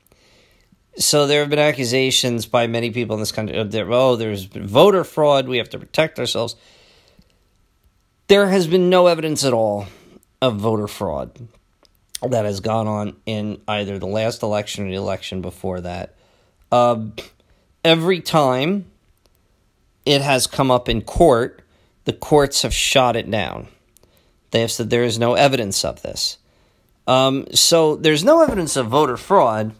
So 0.96 1.28
there 1.28 1.42
have 1.42 1.50
been 1.50 1.60
accusations 1.60 2.46
by 2.46 2.68
many 2.68 2.90
people 2.90 3.18
in 3.18 3.20
this 3.20 3.34
country 3.34 3.62
that 3.62 3.88
oh, 3.92 4.16
there's 4.16 4.46
voter 4.46 5.04
fraud. 5.04 5.50
We 5.50 5.58
have 5.58 5.72
to 5.72 5.78
protect 5.78 6.20
ourselves. 6.20 6.56
There 8.28 8.48
has 8.48 8.66
been 8.66 8.90
no 8.90 9.08
evidence 9.08 9.44
at 9.44 9.52
all 9.52 9.88
of 10.42 10.56
voter 10.56 10.88
fraud 10.88 11.50
that 12.22 12.46
has 12.46 12.60
gone 12.60 12.88
on 12.88 13.16
in 13.26 13.62
either 13.68 13.98
the 13.98 14.08
last 14.08 14.44
election 14.44 14.86
or 14.86 14.90
the 14.90 14.96
election 14.96 15.42
before 15.42 15.82
that. 15.82 16.16
Uh, 16.72 17.06
every 17.84 18.22
time 18.22 18.86
it 20.06 20.22
has 20.22 20.48
come 20.48 20.70
up 20.72 20.88
in 20.88 21.02
court, 21.02 21.62
the 22.06 22.14
courts 22.14 22.62
have 22.62 22.74
shot 22.74 23.16
it 23.16 23.30
down. 23.30 23.68
They 24.52 24.62
have 24.62 24.72
said 24.72 24.90
there 24.90 25.04
is 25.04 25.18
no 25.18 25.34
evidence 25.34 25.84
of 25.84 26.02
this. 26.02 26.38
Um, 27.08 27.48
so 27.54 27.96
there's 27.96 28.24
no 28.24 28.42
evidence 28.42 28.76
of 28.76 28.88
voter 28.88 29.18
fraud 29.18 29.74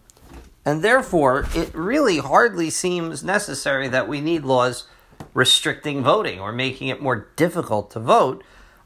and 0.66 0.84
therefore, 0.84 1.48
it 1.56 1.74
really 1.74 2.20
hardly 2.20 2.70
seems 2.70 3.24
necessary 3.24 3.88
that 3.88 4.08
we 4.08 4.22
need 4.22 4.44
laws 4.44 4.88
restricting 5.34 6.04
voting 6.04 6.40
or 6.40 6.52
making 6.52 6.88
it 6.90 7.02
more 7.02 7.30
difficult 7.36 7.90
to 7.92 8.00
vote, 8.00 8.44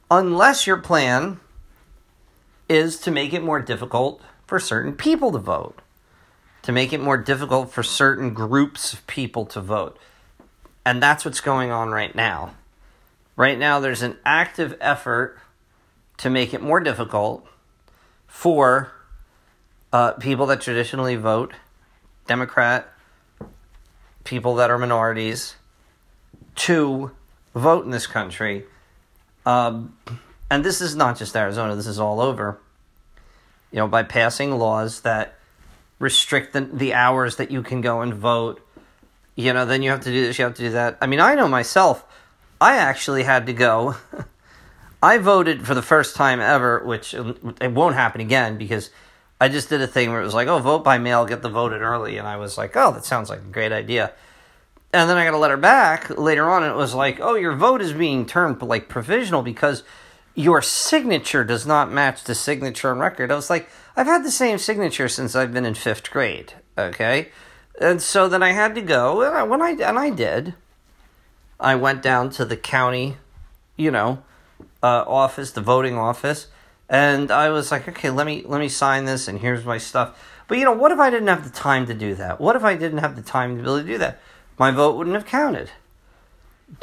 unless 0.10 0.66
your 0.66 0.78
plan 0.78 1.40
is 2.68 2.98
to 3.00 3.12
make 3.12 3.34
it 3.34 3.44
more 3.44 3.60
difficult 3.60 4.22
for 4.48 4.60
certain 4.60 4.94
people 4.94 5.32
to 5.32 5.40
vote, 5.40 5.82
to 6.62 6.72
make 6.72 6.94
it 6.94 7.00
more 7.00 7.18
difficult 7.18 7.72
for 7.72 7.84
certain 7.84 8.34
groups 8.34 8.94
of 8.94 9.06
people 9.08 9.46
to 9.46 9.62
vote. 9.62 9.98
And 10.86 11.02
that's 11.02 11.26
what's 11.26 11.42
going 11.42 11.72
on 11.72 11.90
right 11.90 12.14
now. 12.14 12.56
Right 13.36 13.58
now, 13.58 13.80
there's 13.80 14.02
an 14.02 14.18
active 14.26 14.78
effort 14.80 15.38
to 16.18 16.30
make 16.30 16.54
it 16.54 16.62
more 16.62 16.80
difficult 16.80 17.46
for 18.28 18.92
uh, 19.92 20.12
people 20.14 20.46
that 20.48 20.62
traditionally 20.62 21.16
vote 21.16 21.54
Democrat, 22.28 22.92
people 24.24 24.56
that 24.56 24.70
are 24.70 24.78
minorities, 24.78 25.56
to 26.56 27.12
vote 27.54 27.86
in 27.86 27.92
this 27.92 28.08
country. 28.08 28.66
Um, 29.46 29.98
and 30.56 30.64
this 30.64 30.80
is 30.80 30.96
not 30.96 31.18
just 31.18 31.36
Arizona, 31.36 31.76
this 31.76 31.86
is 31.86 32.00
all 32.00 32.22
over. 32.22 32.58
You 33.72 33.80
know, 33.80 33.90
by 33.90 34.04
passing 34.04 34.52
laws 34.52 35.02
that 35.02 35.36
restrict 36.00 36.54
the, 36.54 36.62
the 36.62 36.94
hours 36.94 37.36
that 37.36 37.52
you 37.52 37.62
can 37.62 37.82
go 37.82 38.00
and 38.00 38.14
vote. 38.14 38.66
You 39.36 39.52
know, 39.52 39.66
then 39.66 39.84
you 39.84 39.90
have 39.90 40.00
to 40.06 40.12
do 40.12 40.26
this, 40.26 40.40
you 40.40 40.46
have 40.46 40.54
to 40.54 40.62
do 40.62 40.72
that. 40.72 40.98
I 41.02 41.08
mean, 41.08 41.20
I 41.20 41.36
know 41.36 41.50
myself, 41.50 42.06
I 42.62 42.78
actually 42.78 43.24
had 43.24 43.48
to 43.48 43.54
go. 43.54 43.98
I 45.04 45.18
voted 45.18 45.68
for 45.68 45.76
the 45.76 45.82
first 45.82 46.16
time 46.16 46.40
ever, 46.40 46.82
which 46.86 47.14
um, 47.14 47.58
it 47.60 47.74
won't 47.74 47.96
happen 47.96 48.22
again 48.22 48.58
because 48.58 48.92
I 49.42 49.50
just 49.50 49.68
did 49.68 49.82
a 49.82 49.88
thing 49.88 50.10
where 50.10 50.22
it 50.22 50.26
was 50.26 50.34
like, 50.34 50.48
oh, 50.48 50.60
vote 50.60 50.86
by 50.86 51.00
mail, 51.00 51.26
get 51.26 51.42
the 51.42 51.50
vote 51.50 51.74
in 51.74 51.82
early. 51.82 52.16
And 52.16 52.26
I 52.26 52.38
was 52.38 52.58
like, 52.58 52.78
oh, 52.78 52.94
that 52.94 53.04
sounds 53.04 53.30
like 53.30 53.40
a 53.40 53.52
great 53.52 53.74
idea. 53.74 54.14
And 54.94 55.10
then 55.10 55.18
I 55.18 55.26
got 55.26 55.34
a 55.34 55.38
letter 55.38 55.58
back 55.58 56.18
later 56.18 56.50
on, 56.50 56.64
and 56.64 56.72
it 56.72 56.78
was 56.78 56.94
like, 56.94 57.20
oh, 57.20 57.36
your 57.36 57.58
vote 57.58 57.82
is 57.82 57.92
being 57.92 58.26
turned 58.26 58.62
like 58.62 58.88
provisional 58.88 59.42
because 59.42 59.84
your 60.36 60.62
signature 60.62 61.44
does 61.44 61.66
not 61.66 61.92
match 61.92 62.24
the 62.24 62.36
signature 62.36 62.92
on 62.92 63.00
record. 63.00 63.32
I 63.32 63.36
was 63.36 63.50
like, 63.50 63.70
I've 63.96 64.08
had 64.08 64.24
the 64.24 64.32
same 64.32 64.58
signature 64.58 65.08
since 65.08 65.36
I've 65.36 65.54
been 65.54 65.66
in 65.66 65.74
fifth 65.74 66.12
grade. 66.12 66.54
Okay. 66.78 67.30
And 67.80 68.02
so 68.02 68.30
then 68.30 68.44
I 68.44 68.52
had 68.52 68.76
to 68.76 68.82
go, 68.82 69.22
and 69.22 69.36
I, 69.36 69.44
when 69.44 69.62
I, 69.62 69.72
and 69.72 69.98
I 69.98 70.10
did, 70.10 70.54
I 71.60 71.76
went 71.76 72.02
down 72.02 72.30
to 72.32 72.46
the 72.46 72.58
county, 72.58 73.18
you 73.76 73.92
know, 73.92 74.24
uh, 74.84 75.04
office, 75.08 75.52
the 75.52 75.62
voting 75.62 75.98
office 75.98 76.48
and 76.90 77.32
I 77.32 77.50
was 77.50 77.72
like, 77.72 77.88
okay, 77.88 78.10
let 78.10 78.28
me 78.28 78.44
let 78.46 78.60
me 78.60 78.70
sign 78.70 79.06
this, 79.06 79.28
and 79.28 79.40
here's 79.40 79.66
my 79.66 79.78
stuff. 79.78 80.44
But 80.48 80.60
you 80.60 80.66
know, 80.66 80.74
what 80.74 80.92
if 80.92 81.00
I 81.00 81.10
didn't 81.10 81.28
have 81.28 81.44
the 81.44 81.50
time 81.50 81.88
to 81.88 81.94
do 81.94 82.14
that? 82.16 82.40
What 82.40 82.56
if 82.56 82.64
I 82.64 82.76
didn't 82.76 83.00
have 83.00 83.16
the 83.16 83.22
time 83.22 83.58
to 83.58 83.64
be 83.64 83.68
able 83.68 83.80
to 83.80 83.88
do 83.88 83.98
that? 83.98 84.20
My 84.58 84.72
vote 84.72 84.96
wouldn't 84.96 85.16
have 85.16 85.26
counted. 85.26 85.72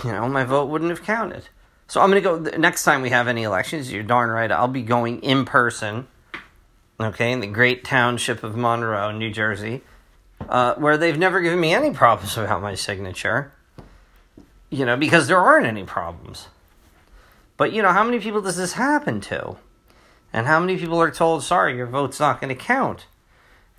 You 0.04 0.12
know, 0.12 0.28
my 0.28 0.44
vote 0.44 0.66
wouldn't 0.66 0.90
have 0.90 1.04
counted. 1.04 1.48
So 1.92 2.00
I'm 2.00 2.11
going 2.11 2.22
to 2.22 2.50
go 2.50 2.57
next 2.57 2.85
time 2.85 3.02
we 3.02 3.11
have 3.11 3.28
any 3.28 3.42
elections. 3.42 3.92
You're 3.92 4.02
darn 4.02 4.31
right. 4.31 4.50
I'll 4.50 4.66
be 4.66 4.81
going 4.81 5.22
in 5.22 5.44
person 5.44 6.09
okay, 6.98 7.33
in 7.33 7.40
the 7.40 7.46
great 7.46 7.85
township 7.85 8.42
of 8.42 8.57
Monroe, 8.57 9.11
New 9.11 9.31
Jersey, 9.31 9.83
uh, 10.48 10.74
where 10.76 10.96
they've 10.96 11.18
never 11.18 11.42
given 11.42 11.61
me 11.61 11.74
any 11.74 11.90
problems 11.90 12.35
about 12.38 12.62
my 12.62 12.74
signature, 12.74 13.52
you 14.70 14.87
know, 14.87 14.96
because 14.96 15.28
there 15.28 15.37
aren't 15.37 15.66
any 15.66 15.85
problems. 15.85 16.48
But, 17.59 17.74
you 17.74 17.83
know, 17.83 17.92
how 17.92 18.05
many 18.05 18.20
people 18.20 18.40
does 18.40 18.57
this 18.57 18.72
happen 18.72 19.20
to? 19.20 19.57
And 20.33 20.46
how 20.46 20.61
many 20.61 20.78
people 20.78 20.98
are 20.98 21.11
told, 21.11 21.44
sorry, 21.44 21.76
your 21.76 21.85
vote's 21.85 22.18
not 22.18 22.40
going 22.40 22.57
to 22.57 22.59
count? 22.59 23.05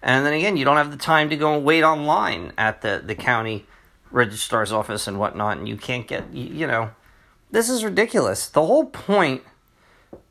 And 0.03 0.23
then 0.23 0.33
again, 0.33 0.55
you 0.55 0.65
don't 0.65 0.77
have 0.77 0.91
the 0.91 0.97
time 0.97 1.31
to 1.31 1.35
go 1.35 1.55
and 1.55 1.65
wait 1.65 1.81
online 1.81 2.53
at 2.59 2.83
the, 2.83 3.01
the 3.03 3.15
county 3.15 3.65
registrar's 4.11 4.71
office 4.71 5.07
and 5.07 5.17
whatnot, 5.17 5.57
and 5.57 5.67
you 5.67 5.77
can't 5.77 6.07
get, 6.07 6.31
you, 6.31 6.43
you 6.43 6.67
know, 6.67 6.91
this 7.53 7.69
is 7.69 7.85
ridiculous. 7.85 8.49
The 8.49 8.65
whole 8.65 8.85
point 8.85 9.43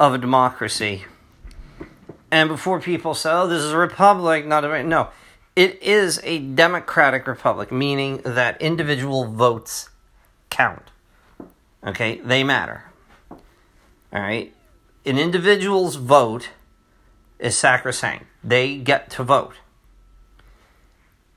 of 0.01 0.13
a 0.13 0.19
democracy, 0.19 1.05
and 2.33 2.49
before 2.49 2.81
people 2.81 3.15
say, 3.15 3.31
oh, 3.31 3.47
this 3.47 3.63
is 3.63 3.71
a 3.71 3.79
republic, 3.79 4.45
not 4.45 4.65
a, 4.65 4.83
no, 4.83 5.09
it 5.55 5.81
is 5.81 6.21
a 6.25 6.41
democratic 6.41 7.29
republic, 7.29 7.71
meaning 7.71 8.21
that 8.25 8.61
individual 8.61 9.27
votes 9.27 9.89
count. 10.51 10.91
Okay, 11.87 12.21
they 12.25 12.43
matter. 12.43 12.91
All 13.31 14.21
right, 14.21 14.53
an 15.07 15.17
individual's 15.17 15.95
vote 15.95 16.51
is 17.39 17.57
sacrosanct. 17.57 18.27
They 18.43 18.79
get 18.79 19.11
to 19.11 19.23
vote. 19.23 19.55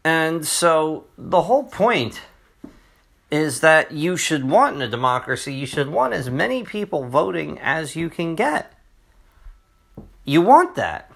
And 0.03 0.47
so 0.47 1.05
the 1.15 1.43
whole 1.43 1.63
point 1.63 2.21
is 3.35 3.59
that 3.59 3.91
you 3.91 4.15
should 4.15 4.49
want 4.49 4.75
in 4.75 4.81
a 4.81 4.87
democracy, 4.87 5.53
you 5.53 5.65
should 5.65 5.89
want 5.89 6.13
as 6.13 6.29
many 6.29 6.63
people 6.63 7.07
voting 7.07 7.59
as 7.59 7.95
you 7.95 8.09
can 8.09 8.35
get. 8.35 8.71
You 10.23 10.41
want 10.41 10.75
that. 10.75 11.11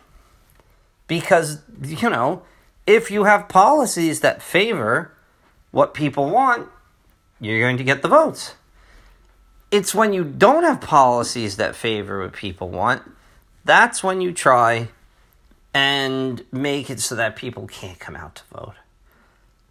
Because, 1.08 1.62
you 1.82 2.10
know, 2.10 2.44
if 2.86 3.10
you 3.10 3.24
have 3.24 3.48
policies 3.48 4.20
that 4.20 4.42
favor 4.42 5.12
what 5.72 5.94
people 5.94 6.30
want, 6.30 6.68
you're 7.40 7.62
going 7.62 7.78
to 7.78 7.84
get 7.84 8.02
the 8.02 8.08
votes. 8.08 8.56
It's 9.72 9.96
when 9.96 10.14
you 10.14 10.24
don't 10.24 10.64
have 10.64 10.82
policies 10.82 11.56
that 11.58 11.76
favor 11.76 12.22
what 12.22 12.34
people 12.34 12.70
want, 12.70 13.02
that's 13.64 14.04
when 14.04 14.20
you 14.20 14.34
try 14.34 14.90
and 15.74 16.44
make 16.52 16.90
it 16.90 17.00
so 17.00 17.16
that 17.16 17.36
people 17.36 17.68
can't 17.68 18.00
come 18.00 18.16
out 18.16 18.36
to 18.36 18.44
vote. 18.52 18.76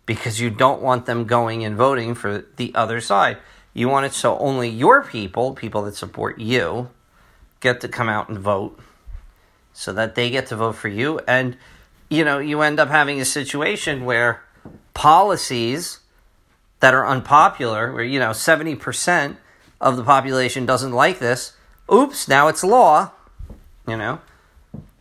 Because 0.09 0.40
you 0.40 0.49
don't 0.49 0.81
want 0.81 1.05
them 1.05 1.27
going 1.27 1.66
and 1.66 1.77
voting 1.77 2.14
for 2.14 2.47
the 2.57 2.75
other 2.75 2.99
side. 2.99 3.37
You 3.75 3.90
want 3.90 4.07
it 4.07 4.14
so 4.14 4.38
only 4.38 4.71
your 4.71 5.05
people, 5.05 5.53
people 5.53 5.83
that 5.83 5.97
support 5.97 6.38
you, 6.38 6.88
get 7.61 7.83
to 7.83 7.88
come 7.88 8.09
out 8.09 8.31
and 8.31 8.38
vote 8.38 8.81
so 9.75 9.92
that 9.92 10.14
they 10.14 10.31
get 10.31 10.47
to 10.47 10.57
vote 10.57 10.77
for 10.77 10.88
you. 10.88 11.21
And, 11.29 11.59
you 12.09 12.25
know, 12.25 12.38
you 12.38 12.62
end 12.62 12.81
up 12.81 12.88
having 12.88 13.21
a 13.21 13.27
situation 13.27 14.07
where 14.07 14.42
policies 14.94 15.99
that 16.81 16.94
are 16.94 17.07
unpopular, 17.07 17.92
where, 17.92 18.03
you 18.03 18.18
know, 18.18 18.31
70% 18.31 19.37
of 19.79 19.99
the 19.99 20.05
population 20.05 20.64
doesn't 20.64 20.92
like 20.92 21.18
this, 21.18 21.53
oops, 21.92 22.29
now 22.29 22.49
it's 22.49 22.64
law, 22.64 23.11
you 23.87 23.99
know. 23.99 24.23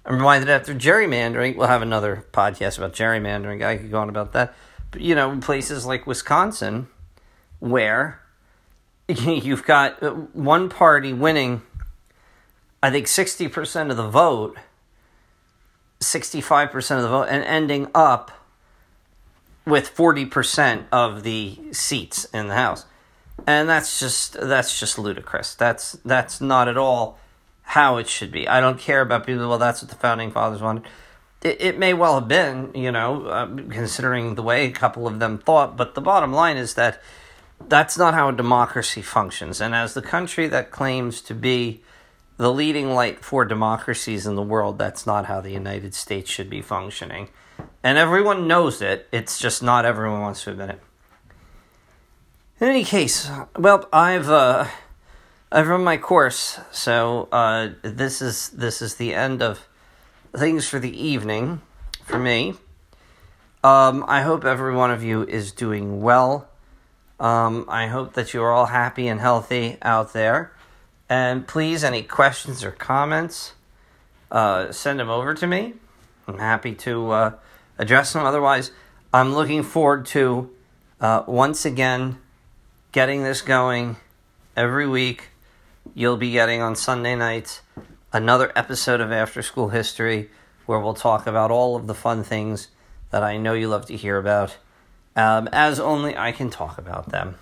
I'm 0.05 0.15
reminded 0.15 0.49
after 0.49 0.75
gerrymandering, 0.75 1.55
we'll 1.55 1.67
have 1.67 1.81
another 1.81 2.25
podcast 2.33 2.77
about 2.77 2.93
gerrymandering. 2.93 3.65
I 3.65 3.77
could 3.77 3.89
go 3.89 3.99
on 3.99 4.09
about 4.09 4.33
that. 4.33 4.53
You 4.95 5.15
know, 5.15 5.37
places 5.39 5.85
like 5.85 6.07
Wisconsin, 6.07 6.87
where 7.59 8.21
you've 9.07 9.65
got 9.65 10.01
uh, 10.01 10.11
one 10.11 10.69
party 10.69 11.13
winning, 11.13 11.61
I 12.81 12.91
think 12.91 13.07
60% 13.07 13.91
of 13.91 13.97
the 13.97 14.07
vote, 14.07 14.57
65% 15.99 16.75
of 16.97 17.01
the 17.01 17.09
vote, 17.09 17.27
and 17.29 17.43
ending 17.43 17.87
up 17.95 18.31
with 19.65 19.93
40% 19.95 20.85
of 20.91 21.23
the 21.23 21.57
seats 21.71 22.25
in 22.25 22.47
the 22.47 22.55
House. 22.55 22.85
And 23.45 23.69
that's 23.69 23.99
just 23.99 24.33
that's 24.33 24.79
just 24.79 24.97
ludicrous. 24.97 25.53
That's 25.53 25.91
that's 26.03 26.41
not 26.41 26.67
at 26.67 26.77
all 26.77 27.19
how 27.61 27.97
it 27.97 28.07
should 28.07 28.31
be. 28.31 28.47
I 28.47 28.59
don't 28.59 28.79
care 28.79 29.01
about 29.01 29.27
people. 29.27 29.47
Well, 29.47 29.59
that's 29.59 29.81
what 29.81 29.91
the 29.91 29.95
founding 29.95 30.31
fathers 30.31 30.61
wanted. 30.61 30.85
It, 31.41 31.61
it 31.61 31.79
may 31.79 31.93
well 31.93 32.19
have 32.19 32.27
been, 32.27 32.71
you 32.73 32.91
know, 32.91 33.25
uh, 33.27 33.45
considering 33.45 34.35
the 34.35 34.43
way 34.43 34.65
a 34.65 34.71
couple 34.71 35.07
of 35.07 35.19
them 35.19 35.37
thought. 35.37 35.77
But 35.77 35.95
the 35.95 36.01
bottom 36.01 36.33
line 36.33 36.57
is 36.57 36.73
that 36.73 37.01
that's 37.67 37.97
not 37.97 38.13
how 38.13 38.29
a 38.29 38.33
democracy 38.33 39.01
functions. 39.01 39.61
And 39.61 39.73
as 39.75 39.93
the 39.93 40.01
country 40.01 40.47
that 40.47 40.71
claims 40.71 41.21
to 41.21 41.33
be 41.33 41.81
the 42.37 42.51
leading 42.51 42.91
light 42.91 43.23
for 43.23 43.45
democracies 43.45 44.27
in 44.27 44.35
the 44.35 44.43
world, 44.43 44.77
that's 44.77 45.05
not 45.05 45.25
how 45.25 45.41
the 45.41 45.51
United 45.51 45.93
States 45.93 46.29
should 46.29 46.49
be 46.49 46.61
functioning. 46.61 47.29
And 47.83 47.97
everyone 47.97 48.47
knows 48.47 48.81
it. 48.81 49.07
It's 49.11 49.39
just 49.39 49.63
not 49.63 49.85
everyone 49.85 50.21
wants 50.21 50.43
to 50.43 50.51
admit 50.51 50.69
it. 50.69 50.79
In 52.59 52.67
any 52.67 52.83
case, 52.83 53.29
well, 53.57 53.87
I've 53.93 54.29
uh, 54.29 54.67
I've 55.51 55.67
run 55.67 55.83
my 55.83 55.97
course, 55.97 56.59
so 56.71 57.27
uh, 57.31 57.69
this 57.83 58.21
is 58.21 58.49
this 58.49 58.81
is 58.81 58.95
the 58.95 59.13
end 59.13 59.43
of 59.43 59.66
things 60.37 60.67
for 60.67 60.79
the 60.79 60.95
evening 60.95 61.61
for 62.03 62.19
me. 62.19 62.53
Um, 63.63 64.05
I 64.07 64.21
hope 64.21 64.45
every 64.45 64.73
one 64.73 64.91
of 64.91 65.03
you 65.03 65.23
is 65.23 65.51
doing 65.51 66.01
well. 66.01 66.47
Um, 67.19 67.65
I 67.67 67.87
hope 67.87 68.13
that 68.13 68.33
you 68.33 68.43
are 68.43 68.51
all 68.51 68.67
happy 68.67 69.07
and 69.07 69.19
healthy 69.19 69.77
out 69.81 70.13
there. 70.13 70.53
And 71.09 71.47
please, 71.47 71.83
any 71.83 72.03
questions 72.03 72.63
or 72.63 72.71
comments, 72.71 73.53
uh, 74.31 74.71
send 74.71 74.99
them 74.99 75.09
over 75.09 75.33
to 75.33 75.47
me. 75.47 75.73
I'm 76.27 76.37
happy 76.37 76.75
to 76.75 77.11
uh, 77.11 77.31
address 77.77 78.13
them. 78.13 78.23
Otherwise, 78.23 78.71
I'm 79.13 79.33
looking 79.33 79.63
forward 79.63 80.05
to 80.07 80.51
uh, 81.01 81.23
once 81.25 81.65
again 81.65 82.19
getting 82.91 83.23
this 83.23 83.41
going 83.41 83.97
every 84.55 84.87
week 84.87 85.29
you'll 85.93 86.17
be 86.17 86.31
getting 86.31 86.61
on 86.61 86.75
Sunday 86.75 87.15
nights 87.15 87.61
another 88.17 88.51
episode 88.55 88.99
of 88.99 89.11
After 89.11 89.43
School 89.43 89.69
History 89.69 90.31
where 90.65 90.79
we'll 90.79 90.95
talk 90.95 91.27
about 91.27 91.51
all 91.51 91.75
of 91.75 91.85
the 91.85 91.93
fun 91.93 92.23
things 92.23 92.69
that 93.11 93.21
I 93.21 93.37
know 93.37 93.53
you 93.53 93.67
love 93.67 93.85
to 93.85 93.95
hear 93.95 94.17
about, 94.17 94.57
um, 95.15 95.47
as 95.53 95.79
only 95.79 96.17
I 96.17 96.31
can 96.31 96.49
talk 96.49 96.79
about 96.79 97.09
them. 97.09 97.35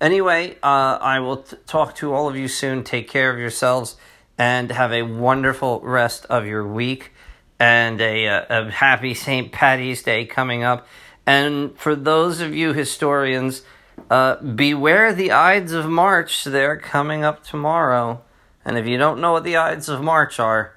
Anyway, 0.00 0.56
uh, 0.62 0.98
I 1.00 1.18
will 1.18 1.38
t- 1.38 1.56
talk 1.66 1.96
to 1.96 2.14
all 2.14 2.28
of 2.28 2.36
you 2.36 2.46
soon. 2.46 2.84
Take 2.84 3.08
care 3.08 3.32
of 3.32 3.40
yourselves 3.40 3.96
and 4.38 4.70
have 4.70 4.92
a 4.92 5.02
wonderful 5.02 5.80
rest 5.80 6.26
of 6.26 6.46
your 6.46 6.64
week 6.64 7.10
and 7.58 8.00
a, 8.00 8.28
uh, 8.28 8.66
a 8.66 8.70
happy 8.70 9.14
St. 9.14 9.50
Patty's 9.50 10.04
Day 10.04 10.24
coming 10.26 10.62
up. 10.62 10.86
And 11.26 11.76
for 11.76 11.96
those 11.96 12.40
of 12.40 12.54
you 12.54 12.72
historians, 12.72 13.62
uh, 14.08 14.36
beware 14.36 15.12
the 15.12 15.32
Ides 15.32 15.72
of 15.72 15.88
March. 15.88 16.44
They're 16.44 16.76
coming 16.76 17.24
up 17.24 17.42
tomorrow. 17.42 18.22
And 18.68 18.76
if 18.76 18.86
you 18.86 18.98
don't 18.98 19.22
know 19.22 19.32
what 19.32 19.44
the 19.44 19.56
Ides 19.56 19.88
of 19.88 20.02
March 20.02 20.38
are, 20.38 20.74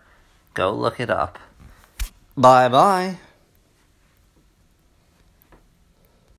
go 0.54 0.71
look 0.71 1.01
it 1.01 1.10
up. 1.10 1.38
Bye 2.38 2.69
bye. 2.69 3.17